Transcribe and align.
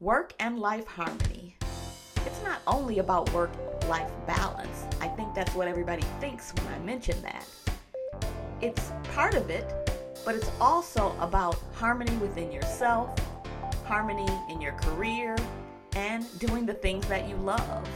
work 0.00 0.34
and 0.40 0.58
life 0.58 0.86
harmony. 0.86 1.56
It's 2.26 2.42
not 2.44 2.60
only 2.66 2.98
about 2.98 3.32
work 3.32 3.50
life 3.88 4.10
balance. 4.26 4.84
I 5.00 5.08
think 5.08 5.34
that's 5.34 5.54
what 5.54 5.68
everybody 5.68 6.02
thinks 6.20 6.52
when 6.52 6.66
I 6.74 6.78
mention 6.80 7.16
that. 7.22 7.46
It's 8.60 8.92
part 9.14 9.34
of 9.34 9.48
it, 9.48 9.64
but 10.22 10.34
it's 10.34 10.50
also 10.60 11.16
about 11.18 11.56
harmony 11.72 12.14
within 12.18 12.52
yourself, 12.52 13.18
harmony 13.86 14.26
in 14.50 14.60
your 14.60 14.72
career, 14.72 15.34
and 15.94 16.26
doing 16.38 16.66
the 16.66 16.74
things 16.74 17.06
that 17.06 17.26
you 17.26 17.36
love. 17.36 17.88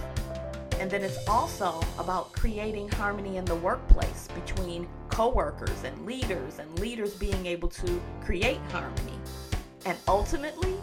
And 0.78 0.90
then 0.90 1.02
it's 1.02 1.28
also 1.28 1.82
about 1.98 2.32
creating 2.32 2.88
harmony 2.92 3.36
in 3.36 3.44
the 3.44 3.56
workplace 3.56 4.26
between 4.34 4.88
coworkers 5.10 5.84
and 5.84 6.06
leaders 6.06 6.60
and 6.60 6.78
leaders 6.78 7.12
being 7.12 7.44
able 7.44 7.68
to 7.68 8.00
create 8.24 8.60
harmony. 8.72 9.18
And 9.84 9.98
ultimately, 10.08 10.76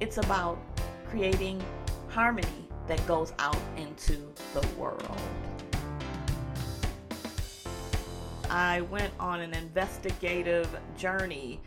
it's 0.00 0.16
about 0.18 0.58
creating 1.08 1.62
harmony 2.08 2.68
that 2.88 3.06
goes 3.06 3.32
out 3.38 3.58
into 3.76 4.32
the 4.54 4.66
world. 4.76 5.20
I 8.48 8.80
went 8.80 9.12
on 9.20 9.40
an 9.40 9.54
investigative 9.54 10.68
journey 10.96 11.60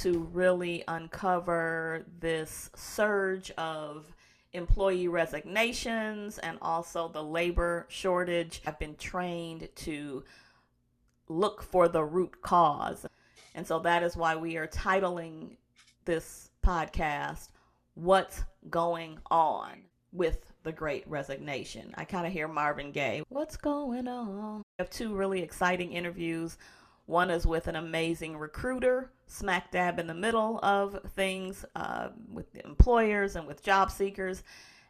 to 0.00 0.28
really 0.32 0.82
uncover 0.88 2.04
this 2.18 2.70
surge 2.74 3.52
of 3.52 4.12
employee 4.52 5.06
resignations 5.06 6.38
and 6.38 6.58
also 6.60 7.08
the 7.08 7.22
labor 7.22 7.86
shortage. 7.88 8.62
I've 8.66 8.78
been 8.78 8.96
trained 8.96 9.68
to 9.76 10.24
look 11.28 11.62
for 11.62 11.86
the 11.88 12.02
root 12.02 12.42
cause. 12.42 13.06
And 13.54 13.66
so 13.66 13.78
that 13.80 14.02
is 14.02 14.16
why 14.16 14.34
we 14.34 14.56
are 14.56 14.66
titling 14.66 15.56
this 16.04 16.50
podcast, 16.64 17.48
What's 17.94 18.42
Going 18.70 19.18
On 19.30 19.84
with 20.12 20.52
the 20.64 20.72
Great 20.72 21.06
Resignation. 21.08 21.94
I 21.96 22.04
kind 22.04 22.26
of 22.26 22.32
hear 22.32 22.48
Marvin 22.48 22.90
Gaye, 22.90 23.22
What's 23.28 23.56
Going 23.56 24.08
On? 24.08 24.62
I 24.78 24.82
have 24.82 24.90
two 24.90 25.14
really 25.14 25.42
exciting 25.42 25.92
interviews. 25.92 26.58
One 27.06 27.30
is 27.30 27.46
with 27.46 27.68
an 27.68 27.76
amazing 27.76 28.36
recruiter, 28.36 29.12
smack 29.26 29.70
dab 29.70 29.98
in 29.98 30.06
the 30.06 30.14
middle 30.14 30.58
of 30.62 30.98
things 31.14 31.64
uh, 31.76 32.08
with 32.32 32.56
employers 32.64 33.36
and 33.36 33.46
with 33.46 33.62
job 33.62 33.90
seekers. 33.90 34.42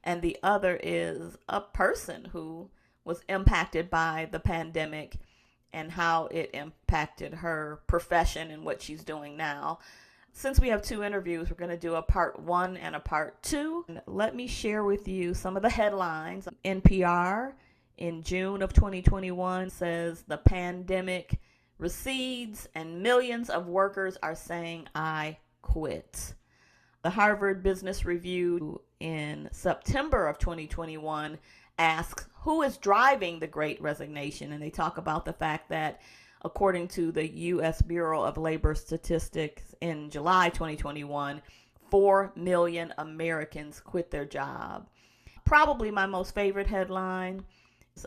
And 0.05 0.23
the 0.23 0.39
other 0.43 0.79
is 0.83 1.37
a 1.49 1.61
person 1.61 2.29
who 2.33 2.71
was 3.05 3.23
impacted 3.29 3.91
by 3.91 4.29
the 4.31 4.41
pandemic 4.41 5.17
and 5.73 5.91
how 5.91 6.27
it 6.27 6.51
impacted 6.55 7.35
her 7.35 7.81
profession 7.87 8.51
and 8.51 8.65
what 8.65 8.81
she's 8.81 9.03
doing 9.03 9.37
now. 9.37 9.81
Since 10.37 10.59
we 10.59 10.69
have 10.69 10.83
two 10.83 11.05
interviews, 11.05 11.49
we're 11.49 11.57
going 11.57 11.71
to 11.71 11.77
do 11.77 11.95
a 11.95 12.03
part 12.03 12.41
one 12.41 12.77
and 12.77 12.97
a 12.97 13.01
part 13.01 13.41
two. 13.45 13.87
Let 14.07 14.35
me 14.35 14.49
share 14.49 14.83
with 14.83 15.07
you 15.07 15.33
some 15.33 15.57
of 15.57 15.63
the 15.63 15.71
headlines. 15.71 16.49
NPR 16.65 17.53
in 17.99 18.21
June 18.25 18.61
of 18.61 18.73
2021 18.73 19.71
says 19.71 20.25
the 20.27 20.37
pandemic 20.37 21.39
recedes 21.79 22.69
and 22.75 23.01
millions 23.01 23.49
of 23.49 23.69
workers 23.69 24.19
are 24.25 24.35
saying, 24.35 24.89
I 24.93 25.39
quit. 25.63 26.35
The 27.03 27.11
Harvard 27.11 27.63
Business 27.63 28.05
Review 28.05 28.81
in 28.99 29.49
September 29.53 30.27
of 30.27 30.39
2021 30.39 31.39
asks 31.79 32.27
who 32.41 32.63
is 32.63 32.77
driving 32.77 33.39
the 33.39 33.47
great 33.47 33.81
resignation. 33.81 34.51
And 34.51 34.61
they 34.61 34.71
talk 34.71 34.99
about 34.99 35.27
the 35.27 35.33
fact 35.33 35.69
that, 35.69 36.01
according 36.45 36.89
to 36.89 37.11
the 37.11 37.27
U.S. 37.27 37.81
Bureau 37.83 38.23
of 38.23 38.37
Labor 38.37 38.75
Statistics 38.75 39.75
in 39.81 40.11
July 40.11 40.51
2021, 40.51 41.41
4 41.91 42.33
million 42.37 42.93
Americans 42.99 43.81
quit 43.81 44.11
their 44.11 44.27
job. 44.27 44.87
Probably 45.45 45.91
my 45.91 46.07
most 46.07 46.35
favorite 46.35 46.67
headline 46.67 47.45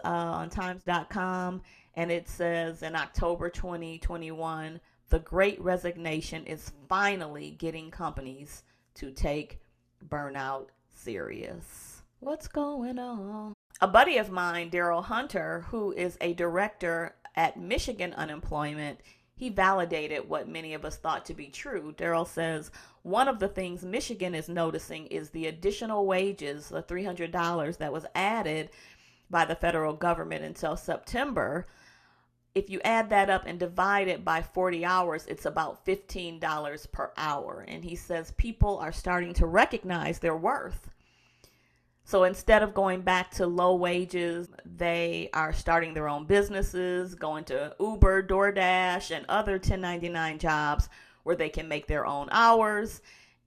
uh, 0.03 0.07
on 0.07 0.49
Times.com, 0.49 1.61
and 1.95 2.11
it 2.11 2.27
says 2.29 2.83
in 2.83 2.95
October 2.95 3.49
2021, 3.49 4.79
the 5.09 5.19
great 5.19 5.59
resignation 5.61 6.45
is 6.45 6.71
finally 6.89 7.51
getting 7.51 7.89
companies 7.89 8.63
to 8.95 9.11
take 9.11 9.61
burnout 10.09 10.67
serious. 10.93 12.03
What's 12.19 12.47
going 12.47 12.99
on? 12.99 13.53
A 13.79 13.87
buddy 13.87 14.17
of 14.17 14.31
mine, 14.31 14.71
Daryl 14.71 15.03
Hunter, 15.03 15.65
who 15.69 15.91
is 15.91 16.17
a 16.19 16.33
director 16.33 17.15
at 17.37 17.57
Michigan 17.57 18.13
Unemployment, 18.15 18.99
he 19.35 19.49
validated 19.49 20.27
what 20.27 20.49
many 20.49 20.73
of 20.73 20.83
us 20.83 20.97
thought 20.97 21.23
to 21.25 21.35
be 21.35 21.47
true. 21.47 21.93
Daryl 21.95 22.27
says 22.27 22.71
one 23.03 23.27
of 23.27 23.39
the 23.39 23.47
things 23.47 23.85
Michigan 23.85 24.33
is 24.33 24.49
noticing 24.49 25.05
is 25.07 25.29
the 25.29 25.45
additional 25.45 26.07
wages, 26.07 26.69
the 26.69 26.81
$300 26.81 27.77
that 27.77 27.93
was 27.93 28.07
added 28.15 28.71
by 29.29 29.45
the 29.45 29.55
federal 29.55 29.93
government 29.93 30.43
until 30.43 30.75
September. 30.75 31.67
If 32.55 32.71
you 32.71 32.81
add 32.83 33.11
that 33.11 33.29
up 33.29 33.43
and 33.45 33.59
divide 33.59 34.07
it 34.07 34.25
by 34.25 34.41
40 34.41 34.83
hours, 34.83 35.27
it's 35.27 35.45
about 35.45 35.85
$15 35.85 36.91
per 36.91 37.11
hour. 37.15 37.63
And 37.67 37.85
he 37.85 37.95
says 37.95 38.33
people 38.37 38.79
are 38.79 38.91
starting 38.91 39.35
to 39.35 39.45
recognize 39.45 40.17
their 40.17 40.35
worth. 40.35 40.89
So 42.07 42.23
instead 42.23 42.63
of 42.63 42.73
going 42.73 43.01
back 43.01 43.31
to 43.31 43.45
low 43.45 43.75
wages, 43.75 44.47
they 44.63 45.29
are 45.33 45.51
starting 45.51 45.93
their 45.93 46.07
own 46.07 46.23
businesses, 46.23 47.13
going 47.15 47.43
to 47.45 47.75
Uber, 47.81 48.23
DoorDash, 48.23 49.13
and 49.13 49.25
other 49.27 49.55
1099 49.55 50.39
jobs 50.39 50.87
where 51.23 51.35
they 51.35 51.49
can 51.49 51.67
make 51.67 51.85
their 51.85 52.05
own 52.05 52.29
hours 52.31 53.01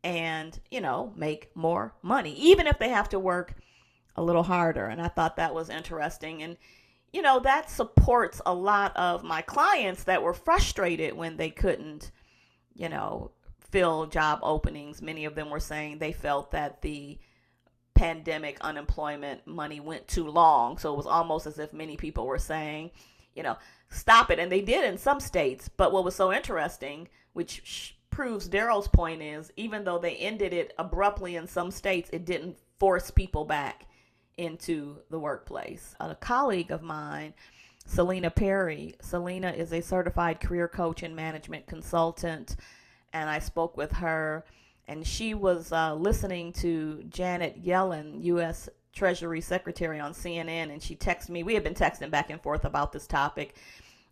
and, 0.05 0.61
you 0.71 0.83
know, 0.83 1.11
make 1.17 1.57
more 1.57 1.95
money, 2.03 2.35
even 2.35 2.67
if 2.67 2.79
they 2.79 2.91
have 2.91 3.09
to 3.09 3.19
work 3.19 3.55
a 4.17 4.23
little 4.23 4.43
harder. 4.43 4.85
And 4.85 5.01
I 5.01 5.09
thought 5.09 5.37
that 5.37 5.55
was 5.55 5.71
interesting. 5.71 6.43
And, 6.43 6.59
you 7.15 7.23
know, 7.23 7.41
that 7.41 7.71
supports 7.71 8.43
a 8.45 8.53
lot 8.53 8.95
of 8.95 9.25
my 9.25 9.41
clients 9.41 10.05
that 10.05 10.23
were 10.23 10.35
frustrated 10.35 11.15
when 11.15 11.39
they 11.39 11.49
couldn't, 11.49 12.11
you 12.75 12.91
know, 12.91 13.31
fill 13.71 14.05
job 14.05 14.41
openings. 14.43 15.01
Many 15.01 15.25
of 15.25 15.35
them 15.35 15.49
were 15.49 15.61
saying 15.61 15.97
they 15.97 16.13
felt 16.13 16.51
that 16.51 16.83
the 16.83 17.19
pandemic 18.01 18.57
unemployment 18.63 19.47
money 19.47 19.79
went 19.79 20.09
too 20.09 20.27
long. 20.27 20.79
So 20.79 20.91
it 20.95 20.97
was 20.97 21.07
almost 21.07 21.47
as 21.47 21.59
if 21.59 21.75
many 21.75 21.99
people 21.99 22.27
were 22.27 22.39
saying, 22.39 22.93
you 23.35 23.43
know, 23.43 23.59
stop 23.91 24.31
it. 24.31 24.39
And 24.39 24.51
they 24.51 24.63
did 24.63 24.87
in 24.87 24.97
some 24.97 25.21
states. 25.21 25.69
But 25.69 25.93
what 25.93 26.03
was 26.03 26.17
so 26.17 26.33
interesting, 26.33 27.09
which 27.35 27.61
sh- 27.63 27.93
proves 28.09 28.49
Daryl's 28.49 28.89
point, 28.89 29.21
is 29.21 29.53
even 29.59 29.85
though 29.85 29.99
they 29.99 30.17
ended 30.17 30.55
it 30.55 30.73
abruptly 30.79 31.37
in 31.37 31.47
some 31.47 31.71
states, 31.71 32.09
it 32.11 32.25
didn't 32.25 32.57
force 32.79 33.11
people 33.11 33.45
back 33.45 33.85
into 34.39 34.97
the 35.11 35.19
workplace. 35.19 35.95
A 36.01 36.15
colleague 36.15 36.71
of 36.71 36.81
mine, 36.81 37.35
Selena 37.85 38.31
Perry, 38.31 38.95
Selena 39.03 39.51
is 39.51 39.75
a 39.75 39.83
certified 39.83 40.41
career 40.41 40.69
coach 40.69 41.03
and 41.03 41.15
management 41.15 41.67
consultant. 41.67 42.57
And 43.13 43.29
I 43.29 43.41
spoke 43.41 43.77
with 43.77 43.93
her 43.93 44.47
and 44.91 45.07
she 45.07 45.35
was 45.35 45.71
uh, 45.71 45.95
listening 45.95 46.53
to 46.53 47.05
Janet 47.09 47.65
Yellen, 47.65 48.25
U.S. 48.25 48.69
Treasury 48.93 49.41
Secretary, 49.41 50.01
on 50.01 50.13
CNN, 50.13 50.73
and 50.73 50.83
she 50.83 50.97
texted 50.97 51.29
me. 51.29 51.45
We 51.45 51.55
had 51.55 51.63
been 51.63 51.75
texting 51.75 52.11
back 52.11 52.29
and 52.29 52.43
forth 52.43 52.65
about 52.65 52.91
this 52.91 53.07
topic, 53.07 53.55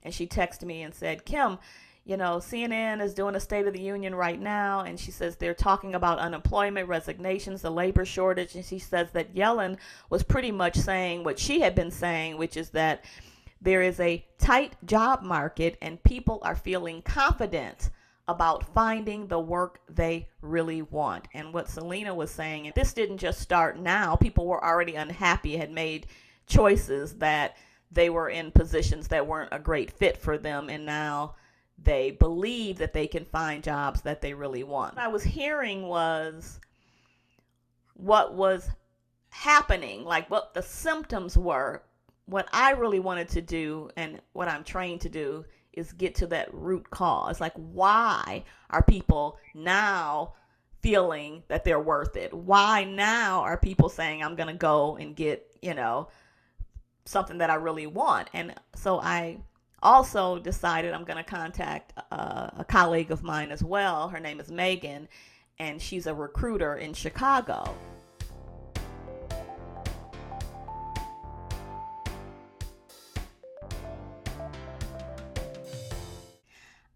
and 0.04 0.14
she 0.14 0.28
texted 0.28 0.62
me 0.62 0.82
and 0.82 0.94
said, 0.94 1.24
"Kim." 1.24 1.58
You 2.04 2.16
know, 2.16 2.36
CNN 2.36 3.02
is 3.02 3.12
doing 3.12 3.34
a 3.34 3.40
State 3.40 3.66
of 3.66 3.74
the 3.74 3.82
Union 3.82 4.14
right 4.14 4.40
now, 4.40 4.80
and 4.80 4.98
she 4.98 5.10
says 5.10 5.36
they're 5.36 5.52
talking 5.52 5.94
about 5.94 6.18
unemployment, 6.20 6.88
resignations, 6.88 7.60
the 7.60 7.70
labor 7.70 8.06
shortage. 8.06 8.54
And 8.54 8.64
she 8.64 8.78
says 8.78 9.10
that 9.10 9.34
Yellen 9.34 9.76
was 10.08 10.22
pretty 10.22 10.50
much 10.50 10.74
saying 10.74 11.22
what 11.22 11.38
she 11.38 11.60
had 11.60 11.74
been 11.74 11.90
saying, 11.90 12.38
which 12.38 12.56
is 12.56 12.70
that 12.70 13.04
there 13.60 13.82
is 13.82 14.00
a 14.00 14.24
tight 14.38 14.72
job 14.86 15.22
market 15.22 15.76
and 15.82 16.02
people 16.02 16.38
are 16.42 16.56
feeling 16.56 17.02
confident 17.02 17.90
about 18.28 18.74
finding 18.74 19.26
the 19.26 19.40
work 19.40 19.80
they 19.88 20.28
really 20.42 20.82
want. 20.82 21.26
And 21.34 21.52
what 21.52 21.68
Selena 21.68 22.14
was 22.14 22.30
saying, 22.30 22.66
and 22.66 22.74
this 22.74 22.92
didn't 22.92 23.18
just 23.18 23.40
start 23.40 23.78
now, 23.78 24.14
people 24.14 24.46
were 24.46 24.64
already 24.64 24.94
unhappy, 24.94 25.56
had 25.56 25.72
made 25.72 26.06
choices 26.46 27.14
that 27.14 27.56
they 27.90 28.10
were 28.10 28.28
in 28.28 28.50
positions 28.50 29.08
that 29.08 29.26
weren't 29.26 29.52
a 29.52 29.58
great 29.58 29.90
fit 29.90 30.16
for 30.16 30.36
them, 30.36 30.68
and 30.68 30.84
now 30.84 31.34
they 31.82 32.10
believe 32.10 32.78
that 32.78 32.92
they 32.92 33.06
can 33.06 33.24
find 33.24 33.64
jobs 33.64 34.02
that 34.02 34.20
they 34.20 34.34
really 34.34 34.62
want. 34.62 34.94
What 34.94 35.04
I 35.04 35.08
was 35.08 35.24
hearing 35.24 35.88
was 35.88 36.60
what 37.94 38.34
was 38.34 38.68
happening, 39.30 40.04
like 40.04 40.30
what 40.30 40.54
the 40.54 40.62
symptoms 40.62 41.36
were. 41.36 41.82
What 42.26 42.46
I 42.52 42.72
really 42.72 43.00
wanted 43.00 43.30
to 43.30 43.40
do, 43.40 43.88
and 43.96 44.20
what 44.34 44.48
I'm 44.48 44.62
trained 44.62 45.00
to 45.00 45.08
do, 45.08 45.46
is 45.78 45.92
get 45.92 46.14
to 46.16 46.26
that 46.26 46.52
root 46.52 46.90
cause. 46.90 47.40
Like, 47.40 47.54
why 47.54 48.44
are 48.70 48.82
people 48.82 49.38
now 49.54 50.34
feeling 50.82 51.42
that 51.48 51.64
they're 51.64 51.80
worth 51.80 52.16
it? 52.16 52.34
Why 52.34 52.84
now 52.84 53.40
are 53.40 53.56
people 53.56 53.88
saying, 53.88 54.22
I'm 54.22 54.36
going 54.36 54.48
to 54.48 54.54
go 54.54 54.96
and 54.96 55.16
get, 55.16 55.46
you 55.62 55.74
know, 55.74 56.08
something 57.04 57.38
that 57.38 57.50
I 57.50 57.54
really 57.54 57.86
want? 57.86 58.28
And 58.34 58.54
so 58.74 59.00
I 59.00 59.38
also 59.82 60.38
decided 60.38 60.92
I'm 60.92 61.04
going 61.04 61.24
to 61.24 61.30
contact 61.30 61.92
uh, 62.10 62.50
a 62.58 62.64
colleague 62.64 63.10
of 63.10 63.22
mine 63.22 63.50
as 63.52 63.62
well. 63.62 64.08
Her 64.08 64.20
name 64.20 64.40
is 64.40 64.50
Megan. 64.50 65.08
and 65.58 65.80
she's 65.80 66.06
a 66.06 66.14
recruiter 66.14 66.76
in 66.76 66.94
Chicago. 66.94 67.74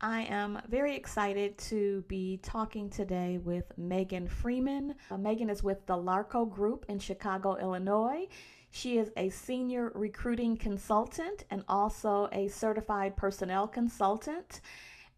I 0.04 0.22
am 0.22 0.60
very 0.68 0.96
excited 0.96 1.56
to 1.58 2.02
be 2.08 2.40
talking 2.42 2.90
today 2.90 3.38
with 3.38 3.72
Megan 3.78 4.26
Freeman. 4.26 4.96
Uh, 5.08 5.16
Megan 5.16 5.48
is 5.48 5.62
with 5.62 5.86
the 5.86 5.94
Larco 5.94 6.50
Group 6.50 6.84
in 6.88 6.98
Chicago, 6.98 7.54
Illinois. 7.54 8.26
She 8.72 8.98
is 8.98 9.12
a 9.16 9.28
senior 9.28 9.92
recruiting 9.94 10.56
consultant 10.56 11.44
and 11.50 11.62
also 11.68 12.28
a 12.32 12.48
certified 12.48 13.16
personnel 13.16 13.68
consultant. 13.68 14.60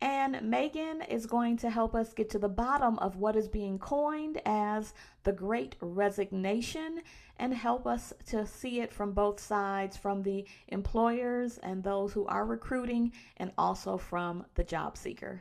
And 0.05 0.43
Megan 0.43 1.01
is 1.01 1.25
going 1.25 1.57
to 1.57 1.71
help 1.71 1.95
us 1.95 2.13
get 2.13 2.29
to 2.31 2.39
the 2.39 2.47
bottom 2.47 2.99
of 2.99 3.17
what 3.17 3.37
is 3.37 3.49
being 3.49 3.79
coined 3.79 4.39
as 4.45 4.93
the 5.23 5.33
Great 5.33 5.77
Resignation 5.81 7.01
and 7.39 7.55
help 7.55 7.87
us 7.87 8.13
to 8.27 8.47
see 8.47 8.81
it 8.81 8.93
from 8.93 9.13
both 9.13 9.41
sides 9.41 9.97
from 9.97 10.23
the 10.23 10.45
employers 10.69 11.57
and 11.63 11.83
those 11.83 12.13
who 12.13 12.27
are 12.27 12.45
recruiting, 12.45 13.13
and 13.39 13.51
also 13.57 13.97
from 13.97 14.45
the 14.57 14.63
job 14.63 14.99
seeker. 14.99 15.41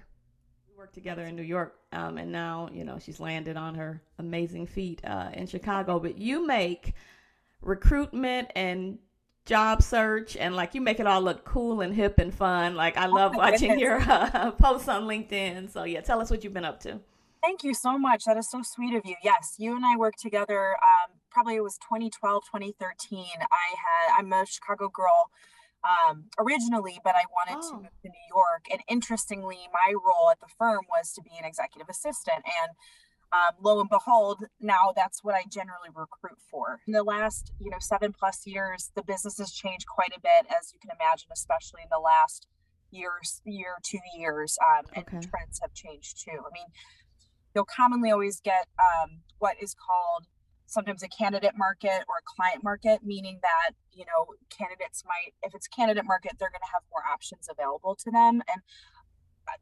We 0.69 0.77
worked 0.77 0.93
together 0.93 1.23
in 1.23 1.35
New 1.35 1.43
York, 1.43 1.75
um, 1.91 2.17
and 2.17 2.31
now, 2.31 2.69
you 2.71 2.85
know, 2.85 2.97
she's 2.99 3.19
landed 3.19 3.57
on 3.57 3.75
her 3.75 4.01
amazing 4.17 4.67
feet 4.67 5.01
uh, 5.03 5.31
in 5.33 5.45
Chicago. 5.45 5.99
But 5.99 6.17
you 6.17 6.47
make 6.47 6.93
recruitment 7.61 8.49
and 8.55 8.97
job 9.45 9.81
search 9.81 10.37
and 10.37 10.55
like 10.55 10.73
you 10.73 10.81
make 10.81 10.99
it 10.99 11.07
all 11.07 11.21
look 11.21 11.43
cool 11.43 11.81
and 11.81 11.93
hip 11.93 12.19
and 12.19 12.33
fun. 12.33 12.75
Like 12.75 12.97
i 12.97 13.07
oh 13.07 13.11
love 13.11 13.33
oh 13.35 13.37
watching 13.37 13.77
goodness. 13.77 13.81
your 13.81 14.01
uh, 14.01 14.51
posts 14.59 14.87
on 14.87 15.03
linkedin. 15.03 15.71
So 15.71 15.83
yeah 15.83 16.01
tell 16.01 16.21
us 16.21 16.29
what 16.29 16.43
you've 16.43 16.53
been 16.53 16.65
up 16.65 16.79
to. 16.81 16.99
Thank 17.41 17.63
you 17.63 17.73
so 17.73 17.97
much. 17.97 18.23
That 18.23 18.37
is 18.37 18.49
so 18.49 18.61
sweet 18.63 18.95
of 18.95 19.05
you. 19.05 19.15
Yes 19.23 19.55
you 19.57 19.75
and 19.75 19.85
i 19.85 19.95
worked 19.97 20.19
together 20.19 20.75
um, 20.75 21.15
probably 21.29 21.55
it 21.55 21.63
was 21.63 21.77
2012 21.77 22.43
2013 22.45 23.25
i 23.39 23.75
had 23.75 24.19
i'm 24.19 24.31
a 24.31 24.45
chicago 24.45 24.87
girl 24.87 25.29
um, 25.83 26.25
originally 26.39 26.99
but 27.03 27.15
i 27.15 27.23
wanted 27.31 27.63
oh. 27.65 27.69
to 27.69 27.75
move 27.77 27.91
to 28.01 28.09
new 28.09 28.27
york. 28.33 28.65
And 28.71 28.81
interestingly 28.87 29.67
my 29.71 29.93
role 29.93 30.29
at 30.31 30.39
the 30.39 30.47
firm 30.57 30.81
was 30.89 31.11
to 31.13 31.21
be 31.21 31.31
an 31.37 31.45
executive 31.45 31.89
assistant. 31.89 32.43
And 32.45 32.71
um, 33.33 33.55
lo 33.61 33.79
and 33.79 33.89
behold, 33.89 34.45
now 34.61 34.93
that's 34.95 35.23
what 35.23 35.33
I 35.33 35.43
generally 35.49 35.89
recruit 35.93 36.37
for. 36.51 36.79
In 36.85 36.93
the 36.93 37.03
last, 37.03 37.51
you 37.59 37.71
know, 37.71 37.79
seven 37.79 38.13
plus 38.13 38.45
years, 38.45 38.91
the 38.95 39.03
business 39.03 39.39
has 39.39 39.51
changed 39.51 39.87
quite 39.87 40.11
a 40.15 40.21
bit, 40.21 40.45
as 40.55 40.71
you 40.71 40.79
can 40.79 40.91
imagine, 40.91 41.29
especially 41.33 41.81
in 41.81 41.89
the 41.91 41.99
last 41.99 42.47
years, 42.91 43.41
year, 43.43 43.77
two 43.81 43.99
years, 44.15 44.57
um, 44.61 44.85
and 44.95 45.05
okay. 45.05 45.27
trends 45.27 45.59
have 45.61 45.73
changed 45.73 46.23
too. 46.23 46.37
I 46.37 46.51
mean, 46.53 46.67
you'll 47.55 47.65
commonly 47.65 48.11
always 48.11 48.39
get 48.39 48.67
um, 48.79 49.21
what 49.39 49.55
is 49.59 49.73
called 49.73 50.27
sometimes 50.67 51.03
a 51.03 51.07
candidate 51.07 51.53
market 51.57 52.05
or 52.07 52.15
a 52.17 52.25
client 52.25 52.63
market, 52.63 52.99
meaning 53.03 53.39
that 53.41 53.71
you 53.93 54.05
know 54.05 54.35
candidates 54.55 55.03
might, 55.05 55.33
if 55.41 55.55
it's 55.55 55.67
candidate 55.67 56.05
market, 56.05 56.33
they're 56.39 56.51
going 56.51 56.61
to 56.61 56.73
have 56.73 56.83
more 56.91 57.03
options 57.11 57.47
available 57.49 57.95
to 57.95 58.11
them, 58.11 58.43
and 58.51 58.61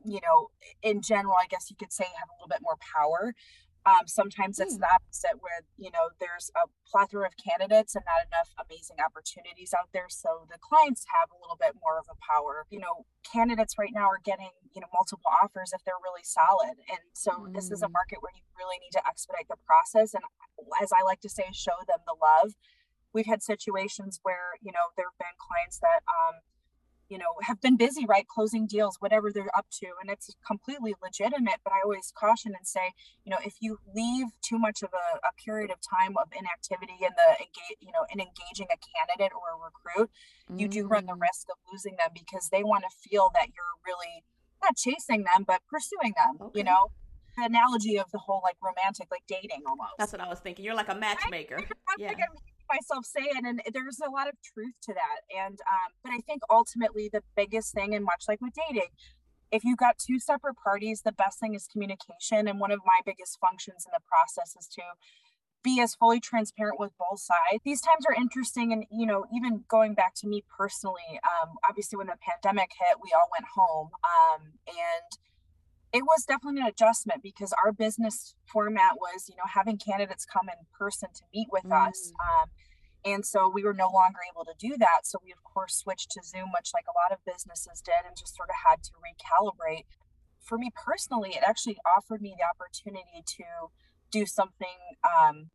you 0.03 0.19
know, 0.21 0.49
in 0.81 1.01
general, 1.01 1.35
I 1.39 1.47
guess 1.49 1.69
you 1.69 1.75
could 1.75 1.93
say 1.93 2.05
have 2.05 2.29
a 2.29 2.35
little 2.37 2.49
bit 2.49 2.61
more 2.61 2.77
power. 2.79 3.33
Um, 3.81 4.05
sometimes 4.05 4.61
it's 4.61 4.77
mm. 4.77 4.85
the 4.85 4.93
opposite 4.93 5.41
where, 5.41 5.65
you 5.73 5.89
know, 5.89 6.13
there's 6.21 6.53
a 6.53 6.69
plethora 6.85 7.25
of 7.25 7.33
candidates 7.33 7.97
and 7.97 8.05
not 8.05 8.21
enough 8.29 8.53
amazing 8.61 9.01
opportunities 9.01 9.73
out 9.73 9.89
there. 9.89 10.05
So 10.05 10.45
the 10.53 10.61
clients 10.61 11.09
have 11.09 11.33
a 11.33 11.37
little 11.41 11.57
bit 11.57 11.73
more 11.81 11.97
of 11.97 12.05
a 12.05 12.17
power. 12.21 12.69
You 12.69 12.77
know, 12.77 13.09
candidates 13.25 13.81
right 13.81 13.89
now 13.89 14.05
are 14.05 14.21
getting, 14.21 14.53
you 14.77 14.85
know, 14.85 14.91
multiple 14.93 15.33
offers 15.41 15.73
if 15.73 15.81
they're 15.81 15.97
really 15.97 16.21
solid. 16.21 16.77
And 16.93 17.01
so 17.17 17.49
mm. 17.49 17.57
this 17.57 17.73
is 17.73 17.81
a 17.81 17.89
hmm. 17.89 17.97
market 17.97 18.21
where 18.21 18.33
you 18.37 18.45
really 18.53 18.77
need 18.77 18.93
to 18.93 19.01
expedite 19.01 19.49
the 19.49 19.57
process. 19.65 20.13
And 20.13 20.21
as 20.77 20.93
I 20.93 21.01
like 21.01 21.25
to 21.25 21.31
say, 21.31 21.49
show 21.49 21.81
them 21.89 22.05
the 22.05 22.13
love. 22.13 22.53
We've 23.17 23.25
had 23.25 23.41
situations 23.41 24.21
where, 24.21 24.61
you 24.61 24.71
know, 24.71 24.93
there 24.93 25.09
have 25.09 25.17
been 25.17 25.35
clients 25.41 25.81
that, 25.81 26.05
um, 26.05 26.45
you 27.11 27.17
know 27.17 27.35
have 27.43 27.59
been 27.59 27.75
busy 27.75 28.05
right 28.05 28.25
closing 28.27 28.65
deals 28.65 28.95
whatever 28.99 29.31
they're 29.31 29.55
up 29.55 29.67
to 29.69 29.87
and 30.01 30.09
it's 30.09 30.33
completely 30.47 30.95
legitimate 31.03 31.59
but 31.63 31.73
i 31.73 31.81
always 31.83 32.11
caution 32.17 32.53
and 32.57 32.65
say 32.65 32.93
you 33.25 33.29
know 33.29 33.37
if 33.45 33.55
you 33.59 33.77
leave 33.93 34.27
too 34.41 34.57
much 34.57 34.81
of 34.81 34.89
a, 34.93 35.27
a 35.27 35.31
period 35.45 35.69
of 35.69 35.77
time 35.83 36.15
of 36.17 36.27
inactivity 36.31 36.95
in 37.01 37.11
the 37.19 37.29
you 37.81 37.91
know 37.91 38.07
in 38.13 38.19
engaging 38.19 38.67
a 38.71 38.79
candidate 38.79 39.35
or 39.35 39.45
a 39.51 39.57
recruit 39.67 40.09
mm. 40.49 40.59
you 40.59 40.67
do 40.69 40.87
run 40.87 41.05
the 41.05 41.13
mm. 41.13 41.21
risk 41.21 41.47
of 41.51 41.57
losing 41.71 41.97
them 41.97 42.09
because 42.13 42.47
they 42.49 42.63
want 42.63 42.83
to 42.83 43.09
feel 43.09 43.29
that 43.35 43.47
you're 43.53 43.75
really 43.85 44.23
not 44.63 44.75
chasing 44.77 45.25
them 45.27 45.43
but 45.45 45.59
pursuing 45.69 46.13
them 46.15 46.39
okay. 46.39 46.59
you 46.59 46.63
know 46.63 46.87
the 47.37 47.45
analogy 47.45 47.97
of 47.97 48.09
the 48.11 48.19
whole 48.19 48.41
like 48.43 48.55
romantic 48.63 49.07
like 49.11 49.23
dating 49.27 49.63
almost 49.67 49.91
that's 49.99 50.13
what 50.13 50.21
i 50.21 50.27
was 50.27 50.39
thinking 50.39 50.63
you're 50.63 50.75
like 50.75 50.89
a 50.89 50.95
matchmaker 50.95 51.59
yeah 51.97 52.13
myself 52.71 53.06
say 53.06 53.21
it 53.21 53.44
and 53.44 53.62
there's 53.73 54.00
a 54.06 54.09
lot 54.09 54.27
of 54.27 54.35
truth 54.41 54.73
to 54.81 54.94
that 54.94 55.21
and 55.35 55.59
um, 55.69 55.91
but 56.03 56.12
i 56.12 56.19
think 56.19 56.41
ultimately 56.50 57.09
the 57.12 57.23
biggest 57.35 57.73
thing 57.73 57.94
and 57.94 58.06
much 58.06 58.25
like 58.27 58.41
with 58.41 58.53
dating 58.68 58.89
if 59.51 59.63
you've 59.63 59.77
got 59.77 59.97
two 59.97 60.19
separate 60.19 60.56
parties 60.63 61.01
the 61.03 61.12
best 61.12 61.39
thing 61.39 61.53
is 61.53 61.68
communication 61.68 62.47
and 62.47 62.59
one 62.59 62.71
of 62.71 62.79
my 62.85 63.00
biggest 63.06 63.38
functions 63.39 63.85
in 63.85 63.91
the 63.94 64.01
process 64.07 64.56
is 64.59 64.68
to 64.68 64.81
be 65.63 65.79
as 65.79 65.95
fully 65.95 66.19
transparent 66.19 66.79
with 66.79 66.91
both 66.97 67.19
sides. 67.19 67.62
These 67.63 67.81
times 67.81 68.06
are 68.09 68.15
interesting 68.15 68.74
and 68.74 68.85
you 68.91 69.06
know 69.06 69.25
even 69.35 69.63
going 69.67 69.94
back 69.94 70.15
to 70.15 70.27
me 70.27 70.44
personally 70.57 71.19
um, 71.24 71.56
obviously 71.69 71.97
when 71.97 72.07
the 72.07 72.17
pandemic 72.19 72.71
hit 72.79 72.97
we 73.03 73.12
all 73.13 73.29
went 73.31 73.45
home 73.56 73.89
um, 74.03 74.53
and 74.67 75.17
it 75.93 76.03
was 76.03 76.23
definitely 76.23 76.61
an 76.61 76.67
adjustment 76.67 77.21
because 77.21 77.53
our 77.63 77.71
business 77.71 78.35
format 78.45 78.95
was 78.95 79.27
you 79.27 79.35
know 79.35 79.47
having 79.53 79.77
candidates 79.77 80.25
come 80.25 80.47
in 80.47 80.65
person 80.77 81.09
to 81.13 81.23
meet 81.33 81.47
with 81.51 81.63
mm. 81.63 81.88
us 81.88 82.11
um, 82.19 82.49
and 83.03 83.25
so 83.25 83.49
we 83.49 83.63
were 83.63 83.73
no 83.73 83.89
longer 83.89 84.19
able 84.31 84.45
to 84.45 84.53
do 84.59 84.77
that 84.77 85.01
so 85.05 85.19
we 85.23 85.31
of 85.31 85.43
course 85.43 85.75
switched 85.75 86.11
to 86.11 86.21
zoom 86.23 86.49
much 86.51 86.71
like 86.73 86.85
a 86.88 86.95
lot 86.95 87.11
of 87.11 87.23
businesses 87.25 87.81
did 87.81 88.05
and 88.07 88.15
just 88.17 88.35
sort 88.35 88.49
of 88.49 88.55
had 88.69 88.83
to 88.83 88.91
recalibrate 89.01 89.85
for 90.41 90.57
me 90.57 90.71
personally 90.73 91.31
it 91.31 91.43
actually 91.45 91.77
offered 91.85 92.21
me 92.21 92.35
the 92.38 92.45
opportunity 92.45 93.23
to 93.25 93.43
do 94.11 94.25
something 94.25 94.97
um, 95.03 95.49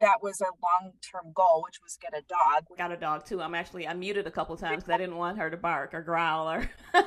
that 0.00 0.22
was 0.22 0.40
a 0.40 0.44
long 0.44 0.92
term 1.00 1.32
goal, 1.34 1.62
which 1.64 1.80
was 1.82 1.98
get 2.00 2.12
a 2.12 2.22
dog. 2.28 2.64
Got 2.76 2.92
a 2.92 2.96
dog 2.96 3.24
too. 3.24 3.40
I'm 3.40 3.54
actually 3.54 3.86
I 3.86 3.94
muted 3.94 4.26
a 4.26 4.30
couple 4.30 4.56
times 4.56 4.84
because 4.84 4.94
I 4.94 4.98
didn't 4.98 5.16
want 5.16 5.38
her 5.38 5.50
to 5.50 5.56
bark 5.56 5.94
or 5.94 6.02
growl 6.02 6.48
or 6.48 6.70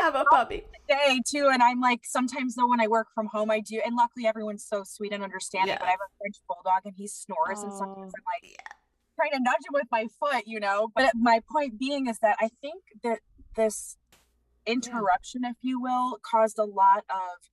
have 0.00 0.14
a 0.14 0.24
puppy. 0.30 0.64
Day 0.88 1.20
too, 1.26 1.50
and 1.52 1.62
I'm 1.62 1.80
like 1.80 2.00
sometimes 2.04 2.54
though 2.54 2.68
when 2.68 2.80
I 2.80 2.88
work 2.88 3.08
from 3.14 3.26
home 3.26 3.50
I 3.50 3.60
do, 3.60 3.80
and 3.84 3.96
luckily 3.96 4.26
everyone's 4.26 4.64
so 4.64 4.82
sweet 4.84 5.12
and 5.12 5.22
understanding. 5.22 5.70
Yeah. 5.70 5.78
But 5.78 5.88
I 5.88 5.90
have 5.90 6.00
a 6.00 6.12
French 6.18 6.36
bulldog 6.48 6.82
and 6.84 6.94
he 6.96 7.06
snores, 7.06 7.58
oh, 7.58 7.64
and 7.64 7.72
sometimes 7.72 8.12
oh, 8.14 8.18
I'm 8.18 8.42
like 8.42 8.52
yeah. 8.52 8.72
trying 9.16 9.32
to 9.32 9.40
nudge 9.40 9.60
him 9.66 9.74
with 9.74 9.86
my 9.90 10.06
foot, 10.18 10.44
you 10.46 10.60
know. 10.60 10.88
But 10.94 11.12
my 11.14 11.40
point 11.50 11.78
being 11.78 12.06
is 12.06 12.18
that 12.20 12.36
I 12.40 12.50
think 12.60 12.82
that 13.02 13.20
this 13.56 13.96
interruption, 14.66 15.42
yeah. 15.44 15.50
if 15.50 15.56
you 15.62 15.80
will, 15.80 16.18
caused 16.22 16.58
a 16.58 16.64
lot 16.64 17.04
of 17.10 17.48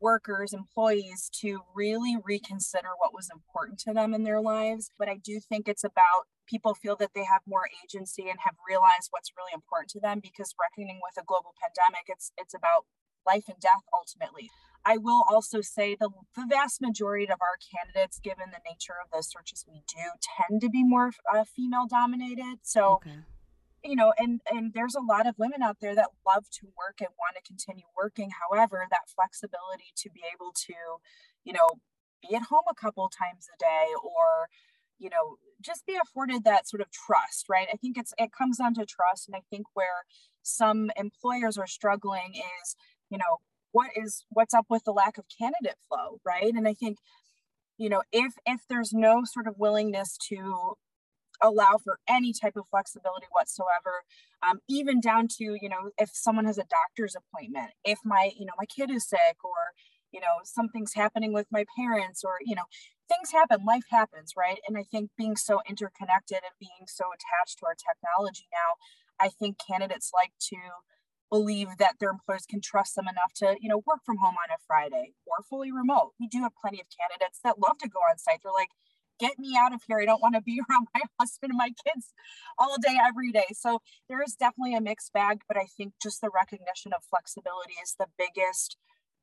workers, 0.00 0.52
employees 0.52 1.30
to 1.40 1.60
really 1.74 2.16
reconsider 2.22 2.88
what 2.98 3.14
was 3.14 3.28
important 3.32 3.78
to 3.80 3.92
them 3.92 4.14
in 4.14 4.24
their 4.24 4.40
lives. 4.40 4.90
But 4.98 5.08
I 5.08 5.16
do 5.16 5.40
think 5.40 5.68
it's 5.68 5.84
about 5.84 6.26
people 6.46 6.74
feel 6.74 6.96
that 6.96 7.10
they 7.14 7.24
have 7.24 7.42
more 7.46 7.68
agency 7.84 8.28
and 8.28 8.38
have 8.44 8.54
realized 8.66 9.08
what's 9.10 9.32
really 9.36 9.52
important 9.52 9.90
to 9.90 10.00
them 10.00 10.20
because 10.20 10.54
reckoning 10.58 11.00
with 11.02 11.22
a 11.22 11.26
global 11.26 11.54
pandemic, 11.60 12.06
it's 12.08 12.32
it's 12.36 12.54
about 12.54 12.86
life 13.26 13.44
and 13.48 13.60
death 13.60 13.84
ultimately. 13.92 14.50
I 14.84 14.96
will 14.96 15.24
also 15.28 15.60
say 15.60 15.96
the, 15.98 16.08
the 16.34 16.46
vast 16.48 16.80
majority 16.80 17.24
of 17.24 17.38
our 17.42 17.58
candidates, 17.60 18.20
given 18.20 18.46
the 18.50 18.62
nature 18.64 18.94
of 19.04 19.10
the 19.12 19.22
searches 19.22 19.66
we 19.68 19.82
do, 19.86 20.04
tend 20.38 20.62
to 20.62 20.70
be 20.70 20.82
more 20.82 21.10
uh, 21.30 21.44
female 21.44 21.86
dominated. 21.86 22.60
So 22.62 22.94
okay 22.94 23.24
you 23.84 23.96
know 23.96 24.12
and 24.18 24.40
and 24.50 24.72
there's 24.74 24.94
a 24.94 25.00
lot 25.00 25.26
of 25.26 25.38
women 25.38 25.62
out 25.62 25.76
there 25.80 25.94
that 25.94 26.08
love 26.26 26.44
to 26.50 26.66
work 26.66 26.96
and 27.00 27.08
want 27.18 27.36
to 27.36 27.42
continue 27.46 27.84
working. 27.96 28.30
However 28.30 28.86
that 28.90 29.08
flexibility 29.14 29.92
to 29.96 30.10
be 30.10 30.22
able 30.34 30.52
to 30.66 30.74
you 31.44 31.52
know 31.52 31.66
be 32.22 32.34
at 32.34 32.42
home 32.50 32.64
a 32.70 32.74
couple 32.74 33.08
times 33.08 33.46
a 33.54 33.58
day 33.58 33.86
or 34.02 34.48
you 34.98 35.08
know 35.08 35.36
just 35.60 35.86
be 35.86 35.96
afforded 36.00 36.44
that 36.44 36.68
sort 36.68 36.80
of 36.80 36.88
trust 36.90 37.46
right? 37.48 37.68
I 37.72 37.76
think 37.76 37.96
it's 37.96 38.12
it 38.18 38.30
comes 38.36 38.58
down 38.58 38.74
to 38.74 38.86
trust 38.86 39.28
and 39.28 39.36
i 39.36 39.42
think 39.50 39.66
where 39.74 40.04
some 40.42 40.90
employers 40.96 41.58
are 41.58 41.66
struggling 41.66 42.34
is 42.34 42.76
you 43.10 43.18
know 43.18 43.38
what 43.72 43.90
is 43.96 44.24
what's 44.30 44.54
up 44.54 44.66
with 44.70 44.84
the 44.84 44.92
lack 44.92 45.18
of 45.18 45.24
candidate 45.38 45.78
flow 45.88 46.20
right? 46.24 46.52
And 46.54 46.66
i 46.66 46.74
think 46.74 46.98
you 47.76 47.88
know 47.88 48.02
if 48.12 48.34
if 48.46 48.62
there's 48.68 48.92
no 48.92 49.22
sort 49.24 49.46
of 49.46 49.54
willingness 49.58 50.16
to 50.30 50.74
allow 51.42 51.78
for 51.82 51.98
any 52.08 52.32
type 52.32 52.56
of 52.56 52.66
flexibility 52.70 53.26
whatsoever 53.32 54.02
um, 54.46 54.60
even 54.68 55.00
down 55.00 55.28
to 55.28 55.56
you 55.60 55.68
know 55.68 55.90
if 55.98 56.10
someone 56.12 56.44
has 56.44 56.58
a 56.58 56.64
doctor's 56.64 57.14
appointment 57.16 57.70
if 57.84 57.98
my 58.04 58.30
you 58.38 58.46
know 58.46 58.52
my 58.58 58.66
kid 58.66 58.90
is 58.90 59.08
sick 59.08 59.36
or 59.44 59.72
you 60.12 60.20
know 60.20 60.40
something's 60.44 60.94
happening 60.94 61.32
with 61.32 61.46
my 61.50 61.64
parents 61.76 62.22
or 62.24 62.36
you 62.44 62.54
know 62.54 62.64
things 63.08 63.30
happen 63.32 63.64
life 63.64 63.84
happens 63.90 64.32
right 64.36 64.58
and 64.66 64.76
i 64.76 64.82
think 64.82 65.10
being 65.16 65.36
so 65.36 65.60
interconnected 65.68 66.38
and 66.38 66.54
being 66.58 66.86
so 66.86 67.04
attached 67.06 67.58
to 67.58 67.66
our 67.66 67.74
technology 67.74 68.48
now 68.52 68.74
i 69.24 69.28
think 69.28 69.56
candidates 69.66 70.10
like 70.14 70.32
to 70.40 70.56
believe 71.30 71.68
that 71.78 71.96
their 72.00 72.10
employers 72.10 72.46
can 72.48 72.60
trust 72.60 72.96
them 72.96 73.06
enough 73.08 73.32
to, 73.36 73.56
you 73.60 73.68
know, 73.68 73.82
work 73.86 74.00
from 74.04 74.16
home 74.18 74.36
on 74.42 74.50
a 74.50 74.58
Friday 74.66 75.12
or 75.26 75.44
fully 75.48 75.70
remote. 75.70 76.12
We 76.18 76.26
do 76.26 76.42
have 76.42 76.52
plenty 76.60 76.80
of 76.80 76.86
candidates 76.88 77.40
that 77.44 77.58
love 77.58 77.78
to 77.78 77.88
go 77.88 78.00
on 78.00 78.18
site. 78.18 78.40
They're 78.42 78.52
like, 78.52 78.70
get 79.18 79.38
me 79.38 79.56
out 79.58 79.72
of 79.72 79.82
here. 79.86 79.98
I 80.00 80.04
don't 80.04 80.22
want 80.22 80.34
to 80.34 80.40
be 80.40 80.60
around 80.70 80.88
my 80.94 81.02
husband 81.18 81.50
and 81.50 81.58
my 81.58 81.70
kids 81.86 82.12
all 82.58 82.76
day, 82.80 82.96
every 83.04 83.32
day. 83.32 83.46
So 83.52 83.80
there 84.08 84.22
is 84.22 84.34
definitely 84.34 84.74
a 84.74 84.80
mixed 84.80 85.12
bag, 85.12 85.40
but 85.48 85.56
I 85.56 85.66
think 85.76 85.94
just 86.02 86.20
the 86.20 86.30
recognition 86.30 86.92
of 86.92 87.02
flexibility 87.08 87.74
is 87.82 87.94
the 87.98 88.06
biggest 88.18 88.76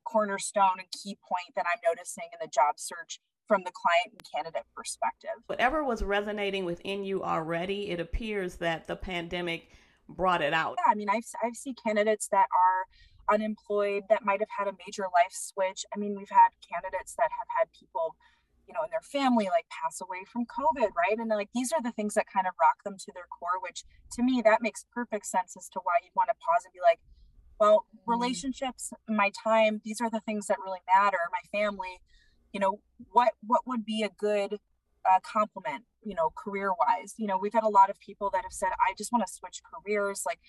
cornerstone 0.03 0.79
and 0.79 0.87
key 0.91 1.17
point 1.27 1.55
that 1.55 1.65
I'm 1.65 1.81
noticing 1.87 2.25
in 2.31 2.39
the 2.41 2.47
job 2.47 2.75
search 2.77 3.19
from 3.47 3.63
the 3.63 3.71
client 3.71 4.11
and 4.11 4.21
candidate 4.33 4.65
perspective. 4.75 5.43
Whatever 5.47 5.83
was 5.83 6.03
resonating 6.03 6.65
within 6.65 7.03
you 7.03 7.23
already, 7.23 7.91
it 7.91 7.99
appears 7.99 8.55
that 8.55 8.87
the 8.87 8.95
pandemic 8.95 9.69
brought 10.09 10.41
it 10.41 10.53
out. 10.53 10.75
Yeah, 10.85 10.91
I 10.91 10.95
mean, 10.95 11.09
I've, 11.09 11.25
I've 11.43 11.55
seen 11.55 11.75
candidates 11.83 12.27
that 12.29 12.45
are 12.53 13.33
unemployed 13.35 14.03
that 14.09 14.23
might 14.23 14.39
have 14.39 14.49
had 14.57 14.67
a 14.67 14.73
major 14.85 15.03
life 15.03 15.31
switch. 15.31 15.85
I 15.95 15.99
mean, 15.99 16.15
we've 16.15 16.29
had 16.29 16.49
candidates 16.61 17.15
that 17.17 17.29
have 17.31 17.47
had 17.59 17.67
people, 17.77 18.15
you 18.67 18.73
know, 18.73 18.83
in 18.83 18.89
their 18.89 19.01
family 19.01 19.45
like 19.45 19.65
pass 19.69 20.01
away 20.01 20.25
from 20.31 20.45
COVID, 20.45 20.89
right? 20.95 21.17
And 21.17 21.29
like 21.29 21.49
these 21.53 21.71
are 21.71 21.81
the 21.81 21.91
things 21.91 22.13
that 22.15 22.25
kind 22.31 22.47
of 22.47 22.53
rock 22.59 22.83
them 22.83 22.97
to 22.97 23.11
their 23.13 23.27
core, 23.29 23.61
which 23.61 23.83
to 24.13 24.23
me, 24.23 24.41
that 24.43 24.61
makes 24.61 24.85
perfect 24.93 25.25
sense 25.25 25.55
as 25.57 25.69
to 25.69 25.79
why 25.83 25.93
you'd 26.03 26.15
want 26.15 26.29
to 26.29 26.35
pause 26.35 26.65
and 26.65 26.73
be 26.73 26.81
like, 26.81 26.99
well, 27.59 27.85
mm-hmm. 27.87 28.11
relationships, 28.11 28.91
my 29.07 29.31
time, 29.43 29.81
these 29.85 30.01
are 30.01 30.09
the 30.09 30.21
things 30.21 30.47
that 30.47 30.57
really 30.63 30.81
matter, 30.93 31.17
my 31.31 31.57
family, 31.57 32.01
you 32.53 32.59
know, 32.59 32.79
what 33.11 33.33
what 33.45 33.61
would 33.65 33.85
be 33.85 34.03
a 34.03 34.09
good 34.09 34.59
uh, 35.05 35.19
compliment, 35.21 35.83
you 36.03 36.15
know, 36.15 36.31
career 36.35 36.71
wise. 36.71 37.13
You 37.17 37.27
know, 37.27 37.37
we've 37.37 37.53
had 37.53 37.63
a 37.63 37.69
lot 37.69 37.89
of 37.89 37.99
people 37.99 38.29
that 38.33 38.43
have 38.43 38.53
said, 38.53 38.69
I 38.73 38.93
just 38.97 39.11
want 39.11 39.25
to 39.25 39.31
switch 39.31 39.61
careers. 39.63 40.23
Like, 40.25 40.39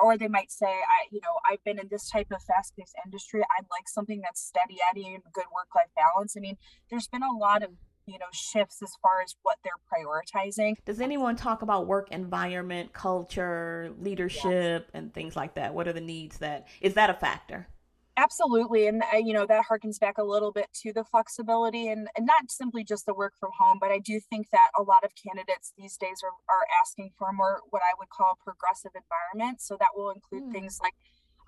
or 0.00 0.16
they 0.16 0.28
might 0.28 0.50
say, 0.50 0.66
I, 0.66 1.08
you 1.10 1.20
know, 1.22 1.38
I've 1.50 1.62
been 1.64 1.78
in 1.78 1.88
this 1.90 2.08
type 2.10 2.28
of 2.32 2.42
fast 2.42 2.76
paced 2.76 2.94
industry. 3.04 3.42
I'd 3.42 3.66
like 3.70 3.88
something 3.88 4.20
that's 4.22 4.40
steady 4.40 4.78
Eddie 4.90 5.14
and 5.14 5.22
good 5.32 5.46
work 5.54 5.68
life 5.74 5.90
balance. 5.96 6.34
I 6.36 6.40
mean, 6.40 6.56
there's 6.90 7.08
been 7.08 7.22
a 7.22 7.36
lot 7.36 7.62
of, 7.62 7.70
you 8.06 8.18
know, 8.18 8.26
shifts 8.32 8.80
as 8.82 8.92
far 9.02 9.22
as 9.22 9.34
what 9.42 9.56
they're 9.62 9.72
prioritizing. 9.92 10.76
Does 10.84 11.00
anyone 11.00 11.36
talk 11.36 11.62
about 11.62 11.86
work 11.86 12.08
environment, 12.10 12.92
culture, 12.92 13.92
leadership, 13.98 14.84
yes. 14.86 14.90
and 14.94 15.12
things 15.12 15.36
like 15.36 15.54
that? 15.54 15.74
What 15.74 15.88
are 15.88 15.92
the 15.92 16.00
needs 16.00 16.38
that 16.38 16.68
is 16.80 16.94
that 16.94 17.10
a 17.10 17.14
factor? 17.14 17.68
Absolutely. 18.18 18.88
And, 18.88 19.02
uh, 19.14 19.18
you 19.18 19.32
know, 19.32 19.46
that 19.46 19.66
harkens 19.70 20.00
back 20.00 20.18
a 20.18 20.24
little 20.24 20.50
bit 20.50 20.66
to 20.82 20.92
the 20.92 21.04
flexibility 21.04 21.86
and, 21.86 22.08
and 22.16 22.26
not 22.26 22.50
simply 22.50 22.82
just 22.82 23.06
the 23.06 23.14
work 23.14 23.34
from 23.38 23.50
home, 23.56 23.78
but 23.80 23.92
I 23.92 24.00
do 24.00 24.18
think 24.18 24.50
that 24.50 24.70
a 24.76 24.82
lot 24.82 25.04
of 25.04 25.12
candidates 25.14 25.72
these 25.78 25.96
days 25.96 26.20
are, 26.24 26.34
are 26.52 26.66
asking 26.82 27.12
for 27.16 27.32
more 27.32 27.60
what 27.70 27.80
I 27.82 27.94
would 27.96 28.08
call 28.08 28.32
a 28.32 28.44
progressive 28.44 28.90
environment. 28.96 29.60
So 29.60 29.76
that 29.78 29.90
will 29.94 30.10
include 30.10 30.50
mm. 30.50 30.52
things 30.52 30.80
like 30.82 30.94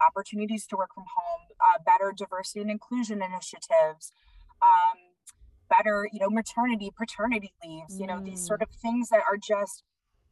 opportunities 0.01 0.65
to 0.69 0.77
work 0.77 0.95
from 0.95 1.05
home, 1.05 1.49
uh, 1.61 1.83
better 1.85 2.15
diversity 2.17 2.61
and 2.61 2.71
inclusion 2.71 3.21
initiatives, 3.21 4.13
um, 4.63 4.97
better, 5.69 6.09
you 6.13 6.21
know, 6.21 6.31
maternity, 6.31 6.93
paternity 6.97 7.53
leaves, 7.65 7.97
mm. 7.97 8.01
you 8.01 8.07
know, 8.07 8.21
these 8.23 8.47
sort 8.47 8.61
hmm. 8.61 8.71
of 8.71 8.81
things 8.81 9.09
that 9.09 9.23
are 9.29 9.37
just 9.37 9.83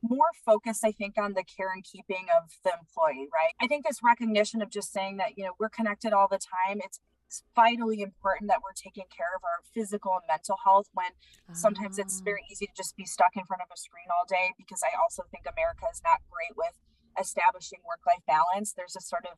more 0.02 0.30
focused, 0.44 0.84
I 0.84 0.92
think, 0.92 1.18
on 1.18 1.34
the 1.34 1.44
care 1.44 1.72
and 1.72 1.84
keeping 1.84 2.26
of 2.36 2.50
the 2.64 2.72
employee, 2.78 3.28
right? 3.32 3.54
I 3.60 3.66
think 3.66 3.86
this 3.86 3.98
recognition 4.02 4.62
of 4.62 4.70
just 4.70 4.92
saying 4.92 5.16
that, 5.18 5.36
you 5.36 5.44
know, 5.44 5.52
we're 5.58 5.68
connected 5.68 6.12
all 6.12 6.28
the 6.28 6.38
time, 6.38 6.80
it's, 6.84 7.00
it's 7.26 7.42
vitally 7.54 8.00
important 8.00 8.48
that 8.48 8.60
we're 8.62 8.72
taking 8.72 9.04
care 9.14 9.36
of 9.36 9.44
our 9.44 9.60
physical 9.74 10.12
and 10.12 10.24
mental 10.26 10.56
health 10.64 10.88
when 10.94 11.12
sometimes 11.52 11.98
it's 11.98 12.20
very 12.20 12.40
ah. 12.42 12.50
easy 12.50 12.66
to 12.66 12.72
just 12.74 12.96
be 12.96 13.04
stuck 13.04 13.36
in 13.36 13.44
front 13.44 13.60
of 13.60 13.68
a 13.68 13.76
screen 13.76 14.08
all 14.08 14.24
day 14.24 14.54
because 14.56 14.80
I 14.82 14.96
also 14.96 15.24
think 15.30 15.44
America 15.44 15.84
is 15.92 16.00
not 16.02 16.24
great 16.30 16.56
with 16.56 16.72
establishing 17.20 17.80
work 17.84 18.00
life 18.06 18.24
balance. 18.26 18.72
There's 18.72 18.96
a 18.96 19.02
sort 19.02 19.26
of 19.26 19.36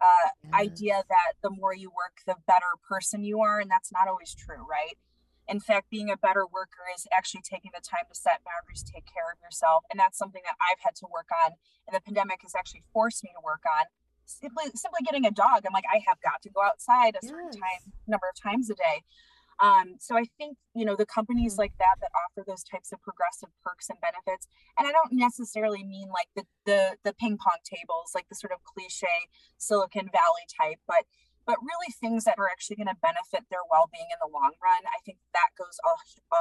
uh, 0.00 0.56
idea 0.56 1.02
that 1.08 1.32
the 1.42 1.50
more 1.50 1.74
you 1.74 1.90
work, 1.90 2.22
the 2.26 2.36
better 2.46 2.74
person 2.88 3.24
you 3.24 3.40
are. 3.40 3.60
And 3.60 3.70
that's 3.70 3.92
not 3.92 4.08
always 4.08 4.34
true, 4.34 4.66
right? 4.68 4.96
In 5.48 5.60
fact 5.60 5.90
being 5.90 6.10
a 6.10 6.16
better 6.16 6.44
worker 6.46 6.84
is 6.94 7.06
actually 7.12 7.42
taking 7.42 7.70
the 7.74 7.80
time 7.80 8.04
to 8.08 8.14
set 8.14 8.44
boundaries 8.44 8.84
take 8.84 9.06
care 9.06 9.32
of 9.32 9.38
yourself 9.42 9.84
and 9.90 9.98
that's 9.98 10.18
something 10.18 10.42
that 10.44 10.56
i've 10.60 10.80
had 10.80 10.94
to 10.94 11.06
work 11.12 11.28
on 11.44 11.52
and 11.86 11.96
the 11.96 12.00
pandemic 12.00 12.40
has 12.42 12.54
actually 12.54 12.82
forced 12.92 13.24
me 13.24 13.30
to 13.34 13.42
work 13.44 13.62
on 13.66 13.84
simply 14.26 14.64
simply 14.74 15.00
getting 15.04 15.24
a 15.24 15.30
dog 15.30 15.64
i'm 15.66 15.72
like 15.72 15.88
i 15.92 16.00
have 16.06 16.20
got 16.20 16.42
to 16.42 16.50
go 16.50 16.62
outside 16.62 17.16
a 17.16 17.24
certain 17.24 17.50
yes. 17.52 17.56
time 17.56 17.92
number 18.06 18.26
of 18.28 18.36
times 18.40 18.68
a 18.70 18.74
day 18.74 19.02
um, 19.60 19.96
so 19.98 20.16
I 20.16 20.24
think 20.38 20.56
you 20.74 20.84
know 20.84 20.94
the 20.94 21.06
companies 21.06 21.58
like 21.58 21.72
that 21.78 21.96
that 22.00 22.10
offer 22.14 22.44
those 22.46 22.62
types 22.62 22.92
of 22.92 23.02
progressive 23.02 23.48
perks 23.64 23.90
and 23.90 23.98
benefits, 24.00 24.46
and 24.78 24.86
I 24.86 24.92
don't 24.92 25.12
necessarily 25.12 25.82
mean 25.82 26.08
like 26.10 26.28
the 26.36 26.44
the 26.64 26.96
the 27.04 27.12
ping 27.12 27.38
pong 27.38 27.58
tables, 27.64 28.12
like 28.14 28.28
the 28.28 28.36
sort 28.36 28.52
of 28.52 28.62
cliche 28.62 29.26
Silicon 29.56 30.10
Valley 30.12 30.46
type, 30.46 30.78
but 30.86 31.04
but 31.48 31.56
really 31.64 31.90
things 31.98 32.24
that 32.24 32.36
are 32.38 32.46
actually 32.46 32.76
going 32.76 32.92
to 32.92 33.00
benefit 33.00 33.48
their 33.48 33.64
well-being 33.72 34.06
in 34.12 34.20
the 34.20 34.30
long 34.30 34.52
run 34.62 34.82
i 34.92 35.00
think 35.04 35.16
that 35.32 35.48
goes 35.56 35.80
a, 35.82 36.36
a 36.36 36.40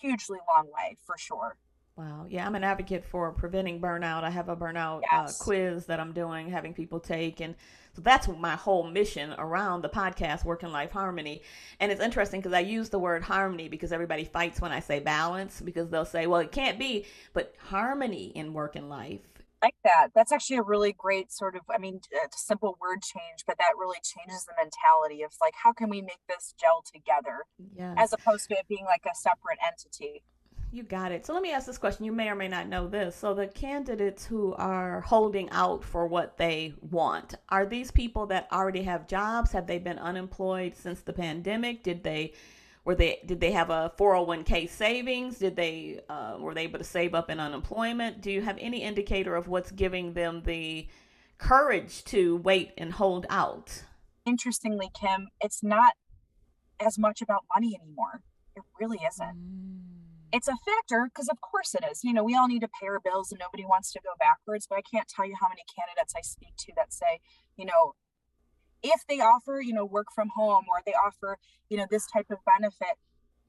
hugely 0.00 0.38
long 0.54 0.70
way 0.72 0.96
for 1.04 1.18
sure 1.18 1.58
Wow. 1.96 2.26
Yeah, 2.28 2.46
I'm 2.46 2.54
an 2.54 2.62
advocate 2.62 3.06
for 3.06 3.32
preventing 3.32 3.80
burnout. 3.80 4.22
I 4.22 4.28
have 4.28 4.50
a 4.50 4.56
burnout 4.56 4.98
uh, 4.98 5.00
yes. 5.12 5.40
uh, 5.40 5.44
quiz 5.44 5.86
that 5.86 5.98
I'm 5.98 6.12
doing, 6.12 6.50
having 6.50 6.74
people 6.74 7.00
take. 7.00 7.40
And 7.40 7.54
so 7.94 8.02
that's 8.02 8.28
my 8.28 8.54
whole 8.54 8.84
mission 8.84 9.34
around 9.38 9.80
the 9.80 9.88
podcast, 9.88 10.44
Work 10.44 10.62
and 10.62 10.74
Life 10.74 10.90
Harmony. 10.90 11.40
And 11.80 11.90
it's 11.90 12.02
interesting 12.02 12.40
because 12.40 12.52
I 12.52 12.60
use 12.60 12.90
the 12.90 12.98
word 12.98 13.22
harmony 13.22 13.68
because 13.68 13.92
everybody 13.92 14.24
fights 14.24 14.60
when 14.60 14.72
I 14.72 14.80
say 14.80 15.00
balance 15.00 15.62
because 15.62 15.88
they'll 15.88 16.04
say, 16.04 16.26
well, 16.26 16.40
it 16.40 16.52
can't 16.52 16.78
be, 16.78 17.06
but 17.32 17.54
harmony 17.58 18.26
in 18.34 18.52
work 18.52 18.76
and 18.76 18.90
life 18.90 19.22
like 19.62 19.76
that. 19.84 20.08
That's 20.14 20.32
actually 20.32 20.58
a 20.58 20.62
really 20.62 20.92
great 20.92 21.32
sort 21.32 21.56
of, 21.56 21.62
I 21.70 21.78
mean, 21.78 22.00
uh, 22.14 22.26
a 22.26 22.28
simple 22.36 22.76
word 22.80 23.02
change, 23.02 23.44
but 23.46 23.58
that 23.58 23.72
really 23.78 23.98
changes 24.02 24.44
the 24.44 24.54
mentality 24.56 25.22
of 25.22 25.32
like, 25.40 25.54
how 25.62 25.72
can 25.72 25.88
we 25.88 26.00
make 26.02 26.20
this 26.28 26.54
gel 26.60 26.82
together 26.92 27.44
yes. 27.76 27.94
as 27.98 28.12
opposed 28.12 28.48
to 28.48 28.54
it 28.54 28.68
being 28.68 28.84
like 28.84 29.04
a 29.06 29.14
separate 29.14 29.58
entity? 29.66 30.22
You 30.72 30.82
got 30.82 31.12
it. 31.12 31.24
So 31.24 31.32
let 31.32 31.42
me 31.42 31.52
ask 31.52 31.66
this 31.66 31.78
question. 31.78 32.04
You 32.04 32.12
may 32.12 32.28
or 32.28 32.34
may 32.34 32.48
not 32.48 32.68
know 32.68 32.86
this. 32.86 33.16
So 33.16 33.32
the 33.32 33.46
candidates 33.46 34.26
who 34.26 34.52
are 34.54 35.00
holding 35.00 35.48
out 35.50 35.84
for 35.84 36.06
what 36.06 36.36
they 36.36 36.74
want, 36.80 37.34
are 37.48 37.64
these 37.64 37.90
people 37.90 38.26
that 38.26 38.48
already 38.52 38.82
have 38.82 39.06
jobs? 39.06 39.52
Have 39.52 39.66
they 39.66 39.78
been 39.78 39.98
unemployed 39.98 40.74
since 40.76 41.00
the 41.00 41.12
pandemic? 41.12 41.82
Did 41.82 42.02
they 42.02 42.32
were 42.86 42.94
they 42.94 43.18
did 43.26 43.40
they 43.40 43.50
have 43.50 43.68
a 43.68 43.92
401k 43.98 44.70
savings? 44.70 45.38
Did 45.38 45.56
they 45.56 46.00
uh, 46.08 46.36
were 46.38 46.54
they 46.54 46.62
able 46.62 46.78
to 46.78 46.84
save 46.84 47.14
up 47.16 47.28
in 47.28 47.40
unemployment? 47.40 48.22
Do 48.22 48.30
you 48.30 48.42
have 48.42 48.56
any 48.60 48.82
indicator 48.82 49.34
of 49.34 49.48
what's 49.48 49.72
giving 49.72 50.12
them 50.14 50.42
the 50.44 50.86
courage 51.36 52.04
to 52.04 52.36
wait 52.36 52.70
and 52.78 52.92
hold 52.92 53.26
out? 53.28 53.82
Interestingly 54.24 54.88
kim 54.98 55.28
it's 55.40 55.64
not 55.64 55.94
as 56.78 56.96
much 56.96 57.20
about 57.20 57.44
money 57.52 57.76
anymore. 57.82 58.22
It 58.54 58.62
really 58.80 59.00
isn't. 59.06 59.36
Mm. 59.36 59.80
it's 60.32 60.48
a 60.48 60.56
factor 60.64 61.10
because 61.12 61.28
of 61.28 61.40
course 61.40 61.74
it 61.74 61.84
is. 61.90 62.04
You 62.04 62.14
know 62.14 62.22
we 62.22 62.36
all 62.36 62.46
need 62.46 62.60
to 62.60 62.68
pay 62.80 62.86
our 62.86 63.00
bills 63.00 63.32
and 63.32 63.40
nobody 63.40 63.64
wants 63.64 63.92
to 63.94 64.00
go 64.00 64.10
backwards 64.20 64.68
but 64.70 64.78
i 64.78 64.82
can't 64.82 65.08
tell 65.08 65.26
you 65.26 65.34
how 65.40 65.48
many 65.48 65.62
candidates 65.76 66.14
i 66.16 66.20
speak 66.20 66.54
to 66.58 66.72
that 66.76 66.92
say 66.92 67.18
you 67.56 67.64
know 67.64 67.94
if 68.86 69.06
they 69.08 69.20
offer 69.20 69.60
you 69.60 69.72
know 69.72 69.84
work 69.84 70.08
from 70.14 70.30
home 70.36 70.64
or 70.68 70.82
they 70.84 70.92
offer 70.92 71.38
you 71.68 71.76
know 71.76 71.86
this 71.90 72.06
type 72.06 72.26
of 72.30 72.38
benefit 72.44 72.96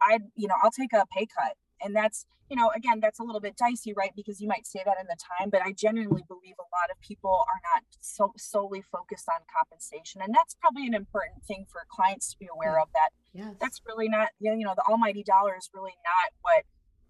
i'd 0.09 0.23
you 0.35 0.47
know 0.47 0.55
i'll 0.63 0.71
take 0.71 0.93
a 0.93 1.05
pay 1.15 1.25
cut. 1.25 1.55
And 1.83 1.95
that's 1.95 2.25
you 2.49 2.57
know 2.57 2.71
again 2.75 2.99
that's 2.99 3.19
a 3.19 3.23
little 3.23 3.41
bit 3.41 3.55
dicey 3.55 3.93
right? 3.95 4.11
Because 4.15 4.41
you 4.41 4.47
might 4.47 4.65
say 4.65 4.81
that 4.83 4.97
in 4.99 5.05
the 5.05 5.17
time 5.17 5.49
but 5.49 5.61
i 5.61 5.71
genuinely 5.71 6.23
believe 6.27 6.55
a 6.57 6.69
lot 6.73 6.89
of 6.89 6.99
people 7.01 7.45
are 7.47 7.61
not 7.73 7.83
so 8.01 8.33
solely 8.37 8.81
focused 8.81 9.29
on 9.29 9.41
compensation. 9.45 10.21
And 10.21 10.33
that's 10.33 10.55
probably 10.55 10.87
an 10.87 10.95
important 10.95 11.43
thing 11.45 11.65
for 11.71 11.81
clients 11.89 12.31
to 12.31 12.39
be 12.39 12.47
aware 12.51 12.79
of 12.79 12.89
that 12.93 13.09
yes. 13.33 13.53
that's 13.61 13.81
really 13.85 14.09
not 14.09 14.29
you 14.39 14.65
know 14.65 14.73
the 14.75 14.87
almighty 14.89 15.23
dollar 15.23 15.55
is 15.55 15.69
really 15.73 15.95
not 16.03 16.33
what 16.41 16.63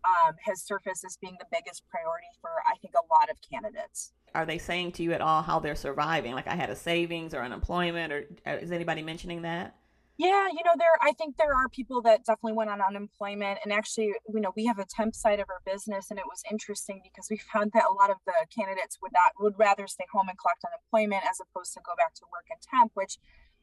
um, 0.06 0.36
has 0.46 0.62
surfaced 0.62 1.04
as 1.04 1.18
being 1.20 1.36
the 1.40 1.48
biggest 1.52 1.84
priority 1.90 2.28
for 2.42 2.52
i 2.68 2.76
think 2.82 2.94
a 2.94 3.06
lot 3.08 3.30
of 3.30 3.38
candidates 3.42 4.14
are 4.36 4.46
they 4.46 4.58
saying 4.58 4.94
to 4.94 5.04
you 5.04 5.14
at 5.14 5.22
all 5.22 5.42
how 5.42 5.60
they're 5.60 5.76
surviving? 5.76 6.34
Like 6.34 6.48
I 6.48 6.56
had 6.56 6.70
a 6.70 6.76
savings 6.76 7.34
or 7.34 7.42
unemployment, 7.42 8.14
or 8.14 8.26
uh, 8.46 8.58
is 8.58 8.72
anybody 8.72 9.02
mentioning 9.02 9.42
that? 9.44 9.76
Yeah, 10.18 10.48
you 10.48 10.64
know, 10.66 10.74
there 10.76 10.98
I 11.02 11.12
think 11.14 11.38
there 11.38 11.54
are 11.54 11.70
people 11.70 12.02
that 12.02 12.26
definitely 12.26 12.54
went 12.54 12.72
on 12.72 12.82
unemployment 12.82 13.60
and 13.64 13.72
actually, 13.72 14.14
you 14.34 14.42
know, 14.42 14.52
we 14.56 14.66
have 14.66 14.80
a 14.80 14.86
temp 14.86 15.14
side 15.14 15.40
of 15.40 15.48
our 15.50 15.62
business 15.64 16.10
and 16.10 16.18
it 16.18 16.26
was 16.26 16.42
interesting 16.50 17.02
because 17.04 17.28
we 17.30 17.38
found 17.54 17.72
that 17.74 17.86
a 17.88 17.94
lot 17.94 18.10
of 18.10 18.18
the 18.26 18.34
candidates 18.54 18.98
would 19.02 19.12
not 19.12 19.34
would 19.40 19.60
rather 19.60 19.86
stay 19.86 20.06
home 20.12 20.28
and 20.28 20.38
collect 20.40 20.64
unemployment 20.66 21.24
as 21.30 21.40
opposed 21.40 21.74
to 21.74 21.82
go 21.86 21.94
back 21.98 22.16
to 22.16 22.26
work 22.32 22.46
and 22.50 22.60
temp, 22.62 22.92
which, 22.96 23.20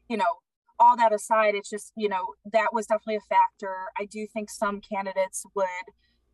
you 0.08 0.16
know, 0.16 0.42
all 0.78 0.96
that 0.96 1.12
aside, 1.12 1.54
it's 1.56 1.70
just, 1.70 1.92
you 1.96 2.08
know, 2.08 2.34
that 2.52 2.72
was 2.72 2.86
definitely 2.86 3.16
a 3.16 3.20
factor. 3.20 3.74
I 3.98 4.04
do 4.04 4.26
think 4.26 4.48
some 4.50 4.80
candidates 4.80 5.44
would 5.54 5.66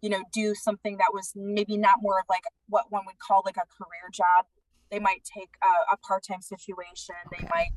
you 0.02 0.10
know, 0.10 0.22
do 0.32 0.54
something 0.54 0.96
that 0.98 1.10
was 1.12 1.32
maybe 1.34 1.76
not 1.76 1.98
more 2.00 2.18
of 2.18 2.26
like 2.28 2.44
what 2.68 2.86
one 2.90 3.02
would 3.06 3.18
call 3.18 3.42
like 3.44 3.56
a 3.56 3.66
career 3.66 4.08
job. 4.12 4.46
They 4.90 4.98
might 4.98 5.22
take 5.24 5.50
a, 5.62 5.94
a 5.94 5.96
part-time 5.96 6.42
situation. 6.42 7.14
Okay. 7.26 7.42
They 7.42 7.48
might, 7.48 7.70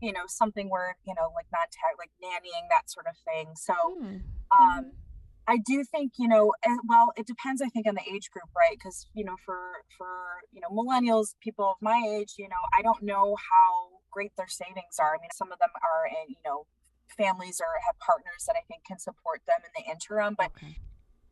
you 0.00 0.12
know, 0.12 0.24
something 0.26 0.68
where, 0.70 0.96
you 1.06 1.14
know, 1.16 1.32
like 1.34 1.46
not 1.52 1.70
tech 1.72 1.96
like 1.98 2.10
nannying, 2.22 2.68
that 2.70 2.90
sort 2.90 3.06
of 3.06 3.16
thing. 3.24 3.54
So, 3.56 3.74
mm. 4.00 4.20
um, 4.52 4.92
I 5.48 5.58
do 5.66 5.82
think, 5.82 6.12
you 6.18 6.28
know, 6.28 6.52
well, 6.86 7.12
it 7.16 7.26
depends, 7.26 7.60
I 7.60 7.68
think, 7.68 7.88
on 7.88 7.96
the 7.96 8.06
age 8.14 8.30
group, 8.30 8.46
right? 8.54 8.78
Because, 8.78 9.08
you 9.12 9.24
know, 9.24 9.34
for, 9.44 9.58
for, 9.98 10.38
you 10.52 10.60
know, 10.60 10.68
millennials, 10.70 11.34
people 11.40 11.64
of 11.64 11.76
my 11.80 12.00
age, 12.06 12.34
you 12.38 12.48
know, 12.48 12.62
I 12.78 12.82
don't 12.82 13.02
know 13.02 13.34
how 13.50 13.98
great 14.12 14.30
their 14.36 14.46
savings 14.46 15.00
are. 15.00 15.16
I 15.16 15.20
mean, 15.20 15.34
some 15.34 15.50
of 15.50 15.58
them 15.58 15.70
are 15.82 16.06
in, 16.06 16.30
you 16.30 16.42
know, 16.44 16.66
families 17.18 17.60
or 17.60 17.66
have 17.86 17.98
partners 17.98 18.46
that 18.46 18.54
I 18.54 18.62
think 18.68 18.84
can 18.86 19.00
support 19.00 19.42
them 19.48 19.58
in 19.64 19.72
the 19.74 19.90
interim. 19.90 20.36
But 20.38 20.52
okay. 20.56 20.78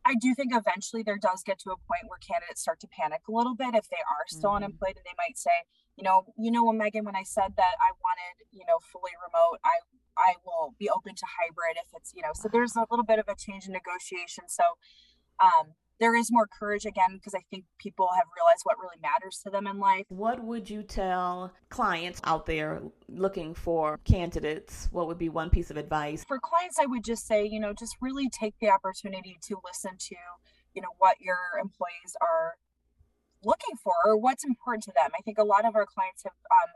I 0.05 0.15
do 0.15 0.35
think 0.35 0.53
eventually 0.55 1.03
there 1.03 1.19
does 1.21 1.43
get 1.45 1.59
to 1.61 1.71
a 1.71 1.77
point 1.77 2.09
where 2.09 2.19
candidates 2.19 2.63
start 2.63 2.81
to 2.81 2.89
panic 2.89 3.21
a 3.29 3.33
little 3.33 3.55
bit 3.55 3.75
if 3.75 3.89
they 3.89 4.01
are 4.01 4.25
still 4.29 4.51
mm-hmm. 4.51 4.65
unemployed 4.65 4.97
and 4.97 5.05
they 5.05 5.17
might 5.19 5.37
say, 5.37 5.69
you 5.97 6.05
know, 6.05 6.33
you 6.39 6.51
know, 6.51 6.65
when 6.65 6.79
Megan, 6.79 7.05
when 7.05 7.17
I 7.17 7.23
said 7.23 7.55
that 7.57 7.75
I 7.77 7.93
wanted, 8.01 8.49
you 8.53 8.65
know, 8.67 8.81
fully 8.81 9.13
remote, 9.21 9.61
I 9.65 9.85
I 10.17 10.35
will 10.45 10.75
be 10.79 10.89
open 10.89 11.15
to 11.15 11.27
hybrid 11.39 11.77
if 11.77 11.89
it's, 11.95 12.13
you 12.15 12.23
know, 12.23 12.33
so 12.35 12.49
there's 12.51 12.77
a 12.77 12.87
little 12.91 13.05
bit 13.05 13.19
of 13.19 13.29
a 13.29 13.35
change 13.35 13.67
in 13.67 13.73
negotiation. 13.73 14.49
So 14.49 14.65
um, 15.41 15.77
there 16.01 16.17
is 16.17 16.33
more 16.33 16.47
courage 16.47 16.87
again 16.87 17.13
because 17.13 17.35
I 17.35 17.43
think 17.51 17.65
people 17.79 18.09
have 18.17 18.25
realized 18.37 18.63
what 18.65 18.79
really 18.79 18.97
matters 19.03 19.39
to 19.45 19.51
them 19.51 19.67
in 19.67 19.79
life. 19.79 20.07
What 20.09 20.43
would 20.43 20.69
you 20.71 20.83
tell 20.83 21.53
clients 21.69 22.21
out 22.25 22.47
there 22.47 22.81
looking 23.09 23.55
for 23.55 24.01
candidates? 24.05 24.89
What 24.91 25.07
would 25.07 25.19
be 25.19 25.29
one 25.29 25.51
piece 25.51 25.71
of 25.71 25.77
advice? 25.77 26.25
For 26.27 26.41
clients, 26.41 26.79
I 26.81 26.87
would 26.87 27.05
just 27.05 27.27
say, 27.27 27.45
you 27.45 27.61
know, 27.61 27.75
just 27.79 27.97
really 28.01 28.31
take 28.31 28.55
the 28.61 28.71
opportunity 28.71 29.39
to 29.49 29.57
listen 29.65 29.99
to, 29.99 30.17
you 30.75 30.81
know, 30.81 30.89
what 30.99 31.17
your 31.21 31.39
employees 31.61 32.17
are 32.23 32.55
looking 33.45 33.77
for 33.83 33.95
or 34.05 34.17
what's 34.17 34.45
important 34.45 34.85
to 34.85 34.93
them. 34.97 35.11
I 35.17 35.23
think 35.23 35.39
a 35.39 35.45
lot 35.45 35.67
of 35.67 35.77
our 35.77 35.87
clients 35.87 36.23
have 36.25 36.33
um, 36.51 36.71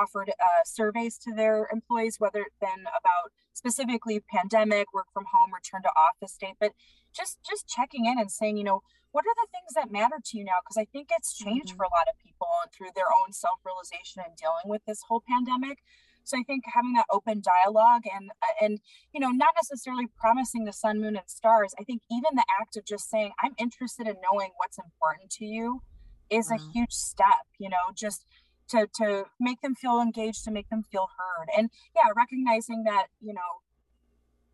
offered 0.00 0.30
uh, 0.30 0.62
surveys 0.64 1.18
to 1.18 1.34
their 1.34 1.68
employees, 1.72 2.16
whether 2.18 2.40
it's 2.40 2.56
been 2.60 2.82
about 2.82 3.32
specifically 3.52 4.20
pandemic, 4.20 4.92
work 4.92 5.06
from 5.12 5.24
home, 5.32 5.52
return 5.52 5.82
to 5.82 5.90
office 5.96 6.36
date, 6.36 6.54
but 6.60 6.72
just 7.18 7.38
just 7.42 7.66
checking 7.68 8.06
in 8.06 8.18
and 8.18 8.30
saying, 8.30 8.56
you 8.56 8.64
know, 8.64 8.82
what 9.10 9.24
are 9.26 9.34
the 9.34 9.48
things 9.50 9.74
that 9.74 9.90
matter 9.90 10.16
to 10.22 10.38
you 10.38 10.44
now? 10.44 10.62
Because 10.62 10.78
I 10.78 10.86
think 10.86 11.08
it's 11.10 11.36
changed 11.36 11.74
mm-hmm. 11.74 11.76
for 11.76 11.84
a 11.84 11.90
lot 11.90 12.06
of 12.08 12.18
people 12.22 12.46
and 12.62 12.72
through 12.72 12.94
their 12.94 13.10
own 13.10 13.32
self-realization 13.32 14.22
and 14.24 14.36
dealing 14.36 14.66
with 14.66 14.82
this 14.86 15.02
whole 15.08 15.22
pandemic. 15.26 15.78
So 16.24 16.38
I 16.38 16.42
think 16.42 16.64
having 16.74 16.92
that 16.92 17.06
open 17.10 17.40
dialogue 17.40 18.02
and 18.04 18.30
uh, 18.30 18.64
and 18.64 18.80
you 19.12 19.20
know 19.20 19.30
not 19.30 19.54
necessarily 19.56 20.06
promising 20.06 20.64
the 20.64 20.72
sun, 20.72 21.00
moon, 21.00 21.16
and 21.16 21.28
stars. 21.28 21.74
I 21.80 21.84
think 21.84 22.02
even 22.10 22.36
the 22.36 22.44
act 22.60 22.76
of 22.76 22.84
just 22.84 23.10
saying 23.10 23.32
I'm 23.42 23.54
interested 23.58 24.06
in 24.06 24.16
knowing 24.22 24.50
what's 24.56 24.78
important 24.78 25.30
to 25.40 25.44
you 25.44 25.82
is 26.30 26.52
mm-hmm. 26.52 26.62
a 26.62 26.72
huge 26.72 26.92
step. 26.92 27.48
You 27.58 27.70
know, 27.70 27.90
just 27.96 28.24
to 28.68 28.88
to 28.96 29.24
make 29.40 29.62
them 29.62 29.74
feel 29.74 30.00
engaged 30.00 30.44
to 30.44 30.50
make 30.50 30.68
them 30.68 30.82
feel 30.82 31.08
heard 31.16 31.48
and 31.56 31.70
yeah 31.96 32.10
recognizing 32.14 32.84
that 32.84 33.06
you 33.20 33.32
know 33.32 33.64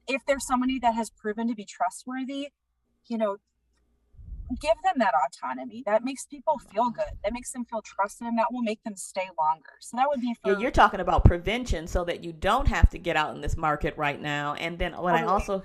if 0.07 0.25
there's 0.27 0.47
somebody 0.47 0.79
that 0.79 0.95
has 0.95 1.11
proven 1.11 1.49
to 1.49 1.55
be 1.55 1.65
trustworthy 1.65 2.49
you 3.07 3.19
know 3.19 3.37
give 4.61 4.75
them 4.83 4.95
that 4.99 5.15
autonomy. 5.27 5.83
That 5.87 6.05
makes 6.05 6.27
people 6.27 6.59
feel 6.59 6.91
good. 6.91 7.05
That 7.23 7.33
makes 7.33 7.51
them 7.53 7.65
feel 7.65 7.83
trusted 7.83 8.27
and 8.27 8.39
that 8.39 8.53
will 8.53 8.63
make 8.63 8.83
them 8.83 8.97
stay 8.97 9.29
longer. 9.39 9.73
So 9.81 9.97
that 9.97 10.07
would 10.09 10.21
be 10.21 10.35
for, 10.35 10.53
yeah, 10.53 10.59
you're 10.59 10.71
talking 10.71 11.01
about 11.01 11.25
prevention 11.25 11.87
so 11.87 12.05
that 12.05 12.23
you 12.23 12.33
don't 12.33 12.69
have 12.69 12.91
to 12.91 12.99
get 12.99 13.17
out 13.17 13.35
in 13.35 13.41
this 13.41 13.57
market 13.57 13.97
right 13.97 14.21
now. 14.21 14.55
And 14.55 14.79
then 14.79 14.93
what 14.93 15.13
totally. 15.13 15.23
i 15.23 15.27
also 15.27 15.63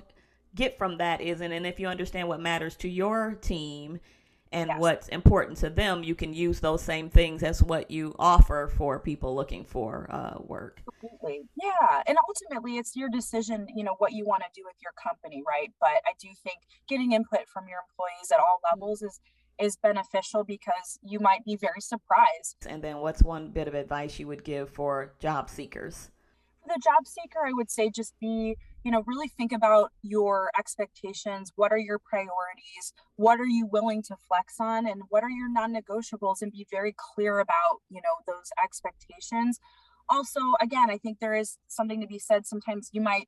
get 0.55 0.77
from 0.77 0.97
that 0.97 1.21
is 1.21 1.41
and, 1.41 1.53
and 1.53 1.67
if 1.67 1.79
you 1.79 1.87
understand 1.87 2.27
what 2.27 2.39
matters 2.39 2.75
to 2.75 2.89
your 2.89 3.37
team 3.39 3.99
and 4.51 4.69
yes. 4.69 4.79
what's 4.79 5.07
important 5.09 5.57
to 5.59 5.69
them, 5.69 6.03
you 6.03 6.15
can 6.15 6.33
use 6.33 6.59
those 6.59 6.81
same 6.81 7.09
things 7.09 7.43
as 7.43 7.61
what 7.61 7.91
you 7.91 8.15
offer 8.17 8.71
for 8.75 8.99
people 8.99 9.35
looking 9.35 9.63
for 9.63 10.07
uh, 10.09 10.39
work. 10.39 10.81
Absolutely. 11.03 11.41
Yeah. 11.61 12.01
And 12.07 12.17
ultimately, 12.27 12.77
it's 12.77 12.95
your 12.95 13.09
decision, 13.09 13.67
you 13.75 13.83
know, 13.83 13.95
what 13.99 14.13
you 14.13 14.25
want 14.25 14.41
to 14.43 14.49
do 14.55 14.63
with 14.65 14.75
your 14.81 14.93
company, 15.01 15.43
right? 15.47 15.71
But 15.79 16.01
I 16.05 16.13
do 16.19 16.29
think 16.43 16.57
getting 16.87 17.11
input 17.11 17.47
from 17.47 17.67
your 17.67 17.79
employees 17.89 18.31
at 18.31 18.39
all 18.39 18.59
levels 18.71 19.01
is 19.01 19.19
is 19.59 19.75
beneficial 19.75 20.43
because 20.45 20.97
you 21.03 21.19
might 21.19 21.43
be 21.43 21.55
very 21.55 21.81
surprised. 21.81 22.55
And 22.65 22.81
then 22.81 22.99
what's 22.99 23.21
one 23.21 23.49
bit 23.49 23.67
of 23.67 23.73
advice 23.73 24.17
you 24.17 24.25
would 24.27 24.45
give 24.45 24.69
for 24.69 25.11
job 25.19 25.49
seekers? 25.49 26.11
The 26.67 26.79
job 26.83 27.07
seeker, 27.07 27.39
I 27.45 27.53
would 27.53 27.71
say 27.71 27.89
just 27.93 28.13
be 28.19 28.55
you 28.83 28.91
know 28.91 29.03
really 29.05 29.27
think 29.27 29.51
about 29.51 29.91
your 30.01 30.51
expectations. 30.57 31.51
What 31.55 31.71
are 31.71 31.77
your 31.77 31.99
priorities? 31.99 32.93
What 33.15 33.39
are 33.39 33.47
you 33.47 33.67
willing 33.71 34.03
to 34.03 34.15
flex 34.27 34.55
on? 34.59 34.87
And 34.87 35.03
what 35.09 35.23
are 35.23 35.29
your 35.29 35.51
non-negotiables? 35.51 36.41
And 36.41 36.51
be 36.51 36.67
very 36.71 36.95
clear 36.97 37.39
about 37.39 37.81
you 37.89 38.01
know 38.01 38.33
those 38.33 38.49
expectations. 38.63 39.59
Also 40.11 40.39
again 40.59 40.89
i 40.89 40.97
think 40.97 41.19
there 41.19 41.35
is 41.35 41.57
something 41.67 42.01
to 42.01 42.07
be 42.07 42.19
said. 42.19 42.45
Sometimes 42.45 42.89
you 42.91 43.01
might 43.01 43.27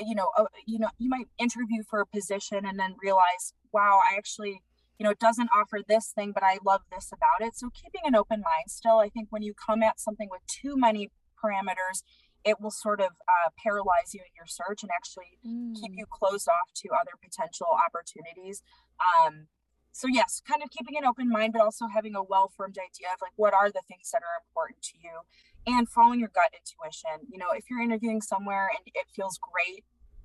you 0.00 0.14
know 0.14 0.30
uh, 0.36 0.44
you 0.66 0.78
know 0.78 0.88
you 0.98 1.08
might 1.08 1.26
interview 1.38 1.82
for 1.88 2.00
a 2.00 2.06
position 2.06 2.64
and 2.64 2.78
then 2.78 2.94
realize 3.02 3.52
wow 3.72 4.00
i 4.10 4.16
actually 4.16 4.62
you 4.98 5.04
know 5.04 5.10
it 5.10 5.18
doesn't 5.18 5.50
offer 5.54 5.80
this 5.86 6.12
thing 6.14 6.32
but 6.32 6.42
i 6.42 6.58
love 6.64 6.82
this 6.90 7.10
about 7.12 7.46
it. 7.46 7.54
So 7.56 7.68
keeping 7.70 8.02
an 8.04 8.14
open 8.14 8.40
mind 8.40 8.70
still 8.70 8.98
i 8.98 9.08
think 9.08 9.28
when 9.30 9.42
you 9.42 9.52
come 9.54 9.82
at 9.82 10.00
something 10.00 10.28
with 10.30 10.42
too 10.46 10.76
many 10.76 11.10
parameters 11.42 12.02
it 12.44 12.60
will 12.60 12.70
sort 12.70 13.00
of 13.00 13.10
uh, 13.28 13.50
paralyze 13.62 14.14
you 14.14 14.20
in 14.20 14.32
your 14.34 14.46
search 14.46 14.82
and 14.82 14.90
actually 14.94 15.38
mm. 15.46 15.74
keep 15.74 15.92
you 15.94 16.06
closed 16.10 16.48
off 16.48 16.72
to 16.74 16.88
other 16.90 17.12
potential 17.22 17.68
opportunities. 17.86 18.62
Um, 18.98 19.46
so 19.92 20.08
yes, 20.08 20.40
kind 20.48 20.62
of 20.62 20.70
keeping 20.70 20.96
an 20.96 21.04
open 21.04 21.28
mind, 21.28 21.52
but 21.52 21.60
also 21.60 21.86
having 21.86 22.14
a 22.14 22.22
well-formed 22.22 22.78
idea 22.78 23.12
of 23.12 23.20
like 23.20 23.32
what 23.36 23.52
are 23.52 23.70
the 23.70 23.82
things 23.86 24.10
that 24.12 24.22
are 24.22 24.40
important 24.40 24.82
to 24.82 24.98
you, 25.02 25.20
and 25.66 25.88
following 25.88 26.18
your 26.18 26.30
gut 26.30 26.50
intuition. 26.56 27.28
You 27.30 27.38
know, 27.38 27.52
if 27.54 27.64
you're 27.68 27.82
interviewing 27.82 28.22
somewhere 28.22 28.70
and 28.74 28.86
it 28.94 29.06
feels 29.14 29.38
great, 29.38 29.84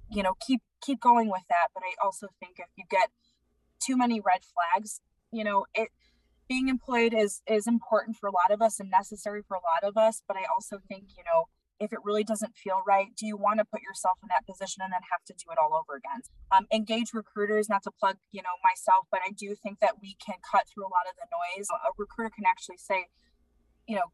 you 0.10 0.23
know, 0.23 0.36
keep 0.45 0.62
keep 0.82 1.01
going 1.01 1.30
with 1.30 1.43
that. 1.49 1.67
But 1.73 1.84
I 1.84 1.93
also 2.03 2.27
think 2.39 2.60
if 2.60 2.69
you 2.77 2.86
get 2.89 3.10
too 3.80 3.97
many 3.97 4.21
red 4.21 4.41
flags, 4.41 5.01
you 5.32 5.43
know, 5.43 5.65
it 5.75 5.89
being 6.47 6.69
employed 6.69 7.13
is 7.13 7.41
is 7.45 7.67
important 7.67 8.15
for 8.15 8.27
a 8.27 8.32
lot 8.32 8.51
of 8.51 8.62
us 8.62 8.80
and 8.80 8.89
necessary 8.89 9.41
for 9.45 9.56
a 9.56 9.60
lot 9.60 9.84
of 9.84 9.97
us. 9.97 10.23
But 10.25 10.38
I 10.38 10.45
also 10.53 10.80
think 10.88 11.10
you 11.17 11.23
know 11.25 11.49
if 11.80 11.94
it 11.94 12.00
really 12.04 12.24
doesn't 12.24 12.56
feel 12.56 12.82
right 12.86 13.08
do 13.18 13.26
you 13.26 13.38
want 13.38 13.60
to 13.60 13.66
put 13.66 13.82
yourself 13.82 14.18
in 14.24 14.30
that 14.30 14.46
position 14.46 14.82
and 14.84 14.92
then 14.92 15.02
have 15.12 15.24
to 15.26 15.34
do 15.34 15.52
it 15.52 15.58
all 15.58 15.74
over 15.74 15.98
again? 15.98 16.22
Um, 16.52 16.68
engage 16.74 17.13
recruiters 17.13 17.70
not 17.70 17.84
to 17.84 17.92
plug 17.92 18.18
you 18.32 18.42
know 18.42 18.58
myself 18.63 19.06
but 19.12 19.22
i 19.26 19.32
do 19.32 19.56
think 19.56 19.80
that 19.80 20.02
we 20.02 20.16
can 20.24 20.36
cut 20.44 20.63
through 20.68 20.86
a 20.86 20.92
lot 20.94 21.06
of 21.10 21.16
the 21.16 21.28
noise. 21.30 21.68
A 21.70 21.92
recruiter 21.98 22.32
can 22.34 22.46
actually 22.46 22.78
say 22.78 23.08
you 23.88 23.96
know 23.96 24.12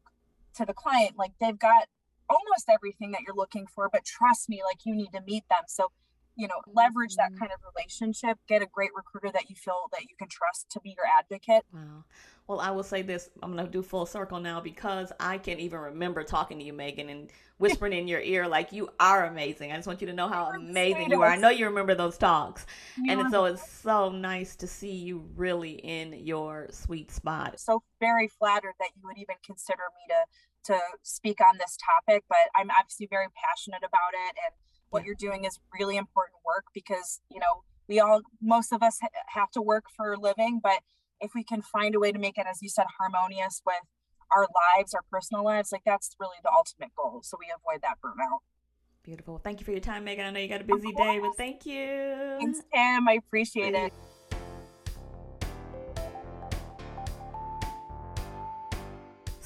to 0.56 0.64
the 0.64 0.74
client 0.74 1.18
like 1.18 1.32
they've 1.40 1.58
got 1.58 1.86
almost 2.30 2.70
everything 2.70 3.10
that 3.12 3.20
you're 3.26 3.36
looking 3.36 3.66
for 3.66 3.88
but 3.92 4.04
trust 4.04 4.48
me 4.48 4.62
like 4.64 4.78
you 4.84 4.94
need 4.94 5.12
to 5.12 5.20
meet 5.26 5.44
them. 5.50 5.64
So 5.68 5.88
you 6.36 6.48
know 6.48 6.60
leverage 6.72 7.16
that 7.16 7.30
mm-hmm. 7.30 7.38
kind 7.38 7.52
of 7.52 7.60
relationship 7.74 8.38
get 8.48 8.62
a 8.62 8.66
great 8.66 8.90
recruiter 8.94 9.32
that 9.32 9.48
you 9.48 9.56
feel 9.56 9.88
that 9.92 10.02
you 10.02 10.16
can 10.18 10.28
trust 10.28 10.70
to 10.70 10.80
be 10.80 10.90
your 10.96 11.06
advocate. 11.18 11.64
Wow. 11.72 12.04
Well 12.46 12.60
i 12.60 12.70
will 12.70 12.82
say 12.82 13.00
this 13.02 13.30
i'm 13.42 13.52
going 13.52 13.64
to 13.64 13.70
do 13.70 13.82
full 13.82 14.04
circle 14.04 14.38
now 14.38 14.60
because 14.60 15.12
i 15.18 15.38
can't 15.38 15.60
even 15.60 15.80
remember 15.80 16.22
talking 16.22 16.58
to 16.58 16.64
you 16.64 16.74
megan 16.74 17.08
and 17.08 17.30
whispering 17.58 17.92
in 17.92 18.06
your 18.08 18.20
ear 18.20 18.48
like 18.48 18.72
you 18.72 18.88
are 18.98 19.26
amazing. 19.26 19.72
I 19.72 19.76
just 19.76 19.86
want 19.86 20.00
you 20.00 20.08
to 20.08 20.12
know 20.12 20.28
how 20.28 20.50
amazing 20.50 21.10
you 21.10 21.22
are. 21.22 21.28
I 21.28 21.36
know 21.36 21.50
you 21.50 21.66
remember 21.66 21.94
those 21.94 22.18
talks 22.18 22.66
yeah. 23.02 23.12
and 23.12 23.30
so 23.30 23.44
it's 23.44 23.70
so 23.70 24.10
nice 24.10 24.56
to 24.56 24.66
see 24.66 24.90
you 24.90 25.24
really 25.36 25.72
in 25.72 26.12
your 26.24 26.68
sweet 26.70 27.10
spot. 27.10 27.60
So 27.60 27.82
very 28.00 28.28
flattered 28.28 28.74
that 28.80 28.90
you 28.96 29.02
would 29.04 29.18
even 29.18 29.36
consider 29.44 29.82
me 29.94 30.14
to 30.14 30.24
to 30.64 30.78
speak 31.02 31.40
on 31.40 31.58
this 31.58 31.76
topic 31.76 32.24
but 32.28 32.38
i'm 32.56 32.70
obviously 32.80 33.06
very 33.06 33.26
passionate 33.36 33.84
about 33.84 34.12
it 34.14 34.34
and 34.46 34.54
what 34.90 35.04
you're 35.04 35.14
doing 35.18 35.44
is 35.44 35.58
really 35.78 35.96
important 35.96 36.38
work 36.44 36.64
because 36.72 37.20
you 37.30 37.40
know 37.40 37.62
we 37.88 38.00
all 38.00 38.22
most 38.40 38.72
of 38.72 38.82
us 38.82 38.98
have 39.28 39.50
to 39.50 39.60
work 39.60 39.84
for 39.96 40.12
a 40.12 40.18
living 40.18 40.60
but 40.62 40.80
if 41.20 41.32
we 41.34 41.42
can 41.42 41.62
find 41.62 41.94
a 41.94 42.00
way 42.00 42.12
to 42.12 42.18
make 42.18 42.38
it 42.38 42.46
as 42.48 42.58
you 42.62 42.68
said 42.68 42.86
harmonious 42.98 43.62
with 43.66 43.76
our 44.34 44.46
lives 44.76 44.94
our 44.94 45.02
personal 45.10 45.44
lives 45.44 45.72
like 45.72 45.82
that's 45.84 46.14
really 46.18 46.36
the 46.42 46.50
ultimate 46.50 46.90
goal. 46.96 47.20
So 47.22 47.36
we 47.38 47.46
avoid 47.54 47.82
that 47.82 47.98
burnout. 48.04 48.40
Beautiful. 49.02 49.38
Thank 49.38 49.60
you 49.60 49.64
for 49.66 49.72
your 49.72 49.80
time 49.80 50.04
megan. 50.04 50.26
I 50.26 50.30
know 50.30 50.40
you 50.40 50.48
got 50.48 50.60
a 50.60 50.64
busy 50.64 50.92
day 50.92 51.18
but 51.20 51.36
thank 51.36 51.66
you. 51.66 52.36
Thanks 52.38 52.60
tim. 52.72 53.08
I 53.08 53.18
appreciate 53.24 53.74
it 53.74 53.92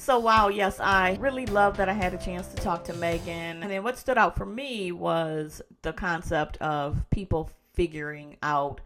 So, 0.09 0.17
wow, 0.17 0.47
yes, 0.47 0.79
I 0.79 1.19
really 1.19 1.45
love 1.45 1.77
that 1.77 1.87
I 1.87 1.93
had 1.93 2.15
a 2.15 2.17
chance 2.17 2.47
to 2.47 2.55
talk 2.55 2.83
to 2.85 2.95
Megan. 2.95 3.61
And 3.61 3.69
then 3.69 3.83
what 3.83 3.95
stood 3.95 4.17
out 4.17 4.35
for 4.35 4.43
me 4.43 4.91
was 4.91 5.61
the 5.83 5.93
concept 5.93 6.57
of 6.57 7.07
people 7.11 7.51
figuring 7.75 8.35
out 8.41 8.81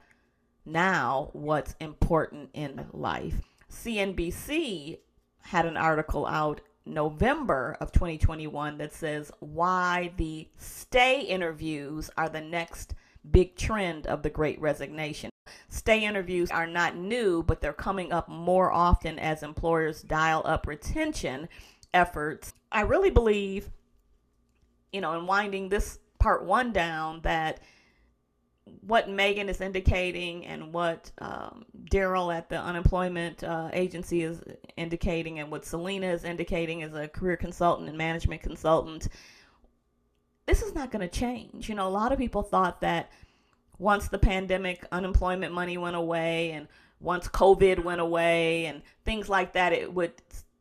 now 0.65 1.29
what's 1.31 1.75
important 1.79 2.49
in 2.53 2.88
life. 2.91 3.36
CNBC 3.71 4.97
had 5.43 5.65
an 5.65 5.77
article 5.77 6.25
out 6.25 6.59
November 6.86 7.77
of 7.79 7.93
2021 7.93 8.77
that 8.79 8.91
says 8.91 9.31
why 9.39 10.12
the 10.17 10.49
stay 10.57 11.21
interviews 11.21 12.09
are 12.17 12.27
the 12.27 12.41
next 12.41 12.95
big 13.31 13.55
trend 13.55 14.07
of 14.07 14.23
the 14.23 14.29
great 14.29 14.59
resignation. 14.59 15.29
Stay 15.69 16.05
interviews 16.05 16.51
are 16.51 16.67
not 16.67 16.95
new, 16.95 17.43
but 17.43 17.61
they're 17.61 17.73
coming 17.73 18.11
up 18.11 18.29
more 18.29 18.71
often 18.71 19.19
as 19.19 19.43
employers 19.43 20.01
dial 20.01 20.41
up 20.45 20.67
retention 20.67 21.49
efforts. 21.93 22.53
I 22.71 22.81
really 22.81 23.09
believe, 23.09 23.69
you 24.91 25.01
know, 25.01 25.17
in 25.17 25.27
winding 25.27 25.69
this 25.69 25.99
part 26.19 26.45
one 26.45 26.71
down, 26.71 27.21
that 27.21 27.59
what 28.81 29.09
Megan 29.09 29.49
is 29.49 29.59
indicating 29.59 30.45
and 30.45 30.71
what 30.73 31.11
um, 31.19 31.65
Daryl 31.91 32.33
at 32.33 32.49
the 32.49 32.57
unemployment 32.57 33.43
uh, 33.43 33.69
agency 33.73 34.23
is 34.23 34.41
indicating, 34.77 35.39
and 35.39 35.51
what 35.51 35.65
Selena 35.65 36.07
is 36.07 36.23
indicating 36.23 36.81
as 36.81 36.93
a 36.93 37.07
career 37.07 37.35
consultant 37.35 37.89
and 37.89 37.97
management 37.97 38.41
consultant, 38.41 39.09
this 40.45 40.61
is 40.61 40.73
not 40.73 40.91
going 40.91 41.07
to 41.07 41.19
change. 41.19 41.67
You 41.69 41.75
know, 41.75 41.87
a 41.87 41.89
lot 41.89 42.11
of 42.11 42.17
people 42.17 42.41
thought 42.41 42.81
that 42.81 43.11
once 43.79 44.07
the 44.07 44.19
pandemic 44.19 44.86
unemployment 44.91 45.53
money 45.53 45.77
went 45.77 45.95
away 45.95 46.51
and 46.51 46.67
once 46.99 47.27
COVID 47.27 47.83
went 47.83 48.01
away 48.01 48.65
and 48.65 48.81
things 49.03 49.27
like 49.29 49.53
that, 49.53 49.73
it 49.73 49.93
would 49.93 50.13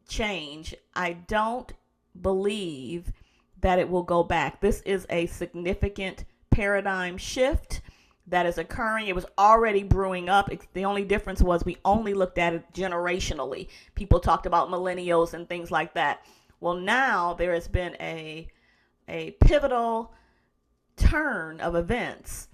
change. 0.08 0.74
I 0.94 1.12
don't 1.12 1.72
believe 2.20 3.12
that 3.60 3.78
it 3.78 3.88
will 3.88 4.02
go 4.02 4.22
back. 4.22 4.60
This 4.60 4.80
is 4.82 5.06
a 5.08 5.26
significant 5.26 6.24
paradigm 6.50 7.16
shift 7.16 7.80
that 8.26 8.46
is 8.46 8.58
occurring. 8.58 9.08
It 9.08 9.14
was 9.14 9.26
already 9.38 9.82
brewing 9.82 10.28
up. 10.28 10.50
The 10.74 10.84
only 10.84 11.04
difference 11.04 11.42
was 11.42 11.64
we 11.64 11.78
only 11.84 12.14
looked 12.14 12.38
at 12.38 12.54
it 12.54 12.72
generationally. 12.72 13.68
People 13.94 14.20
talked 14.20 14.46
about 14.46 14.68
millennials 14.68 15.34
and 15.34 15.48
things 15.48 15.70
like 15.70 15.94
that. 15.94 16.24
Well, 16.60 16.74
now 16.74 17.34
there 17.34 17.54
has 17.54 17.68
been 17.68 17.96
a 18.00 18.48
a 19.08 19.32
pivotal 19.40 20.12
turn 20.96 21.60
of 21.60 21.74
events. 21.74 22.48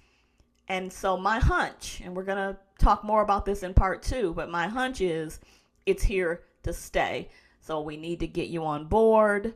And 0.69 0.91
so 0.91 1.17
my 1.17 1.39
hunch, 1.39 2.01
and 2.03 2.15
we're 2.15 2.23
going 2.23 2.37
to 2.37 2.57
talk 2.79 3.03
more 3.03 3.21
about 3.21 3.45
this 3.45 3.63
in 3.63 3.73
part 3.73 4.03
2, 4.03 4.33
but 4.33 4.49
my 4.49 4.67
hunch 4.67 5.01
is 5.01 5.39
it's 5.85 6.03
here 6.03 6.43
to 6.63 6.71
stay. 6.71 7.29
So 7.59 7.81
we 7.81 7.97
need 7.97 8.19
to 8.21 8.27
get 8.27 8.47
you 8.47 8.63
on 8.63 8.85
board 8.85 9.55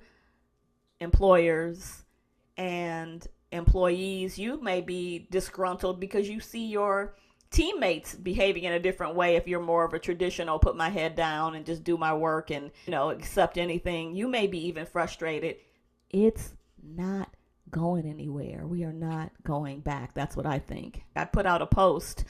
employers 1.00 2.04
and 2.58 3.28
employees, 3.52 4.38
you 4.38 4.60
may 4.62 4.82
be 4.82 5.28
disgruntled 5.30 6.00
because 6.00 6.28
you 6.28 6.40
see 6.40 6.66
your 6.66 7.16
teammates 7.52 8.16
behaving 8.16 8.64
in 8.64 8.74
a 8.74 8.80
different 8.80 9.16
way 9.16 9.36
if 9.36 9.48
you're 9.48 9.62
more 9.62 9.86
of 9.86 9.94
a 9.94 10.00
traditional 10.00 10.58
put 10.58 10.76
my 10.76 10.90
head 10.90 11.16
down 11.16 11.54
and 11.54 11.68
just 11.68 11.84
do 11.84 11.96
my 11.98 12.12
work 12.12 12.50
and 12.50 12.72
you 12.86 12.92
know 12.92 13.12
accept 13.12 13.58
anything. 13.58 14.16
You 14.16 14.28
may 14.28 14.48
be 14.48 14.66
even 14.68 14.86
frustrated. 14.86 15.58
It's 16.10 16.54
not 16.82 17.30
going 17.74 18.06
anywhere 18.06 18.66
we 18.66 18.84
are 18.84 18.94
not 18.94 19.32
going 19.44 19.82
back 19.82 20.14
that's 20.14 20.38
what 20.38 20.46
i 20.46 20.58
think 20.58 21.04
i 21.16 21.26
put 21.26 21.46
out 21.46 21.62
a 21.62 21.66
post 21.66 22.24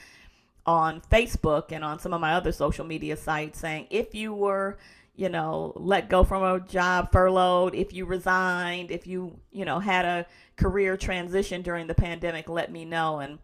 on 0.65 1.01
facebook 1.11 1.71
and 1.71 1.83
on 1.83 1.99
some 1.99 2.13
of 2.13 2.21
my 2.21 2.33
other 2.33 2.51
social 2.51 2.85
media 2.85 3.15
sites 3.15 3.59
saying 3.59 3.85
if 3.91 4.15
you 4.15 4.33
were 4.33 4.77
you 5.15 5.29
know, 5.29 5.73
let 5.75 6.09
go 6.09 6.23
from 6.23 6.43
a 6.43 6.59
job, 6.59 7.11
furloughed, 7.11 7.75
if 7.75 7.93
you 7.93 8.05
resigned, 8.05 8.89
if 8.89 9.05
you, 9.05 9.39
you 9.51 9.63
know, 9.63 9.79
had 9.79 10.05
a 10.05 10.25
career 10.55 10.97
transition 10.97 11.61
during 11.61 11.87
the 11.87 11.93
pandemic, 11.93 12.49
let 12.49 12.71
me 12.71 12.83
know. 12.83 13.19
And 13.19 13.37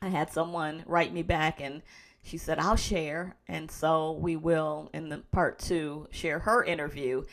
I 0.00 0.08
had 0.08 0.32
someone 0.32 0.84
write 0.86 1.12
me 1.12 1.22
back 1.22 1.60
and 1.60 1.82
she 2.22 2.38
said, 2.38 2.58
I'll 2.58 2.76
share. 2.76 3.36
And 3.48 3.70
so 3.70 4.12
we 4.12 4.36
will, 4.36 4.90
in 4.94 5.10
the 5.10 5.18
part 5.30 5.58
two, 5.58 6.08
share 6.10 6.38
her 6.40 6.64
interview. 6.64 7.24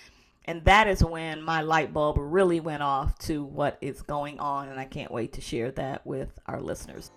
And 0.45 0.63
that 0.65 0.87
is 0.87 1.03
when 1.03 1.41
my 1.41 1.61
light 1.61 1.91
bulb 1.91 2.17
really 2.19 2.59
went 2.59 2.83
off 2.83 3.17
to 3.19 3.43
what 3.43 3.77
is 3.81 4.01
going 4.03 4.39
on. 4.39 4.69
And 4.69 4.79
I 4.79 4.85
can't 4.85 5.11
wait 5.11 5.33
to 5.33 5.41
share 5.41 5.71
that 5.71 6.05
with 6.05 6.29
our 6.45 6.61
listeners. 6.61 7.11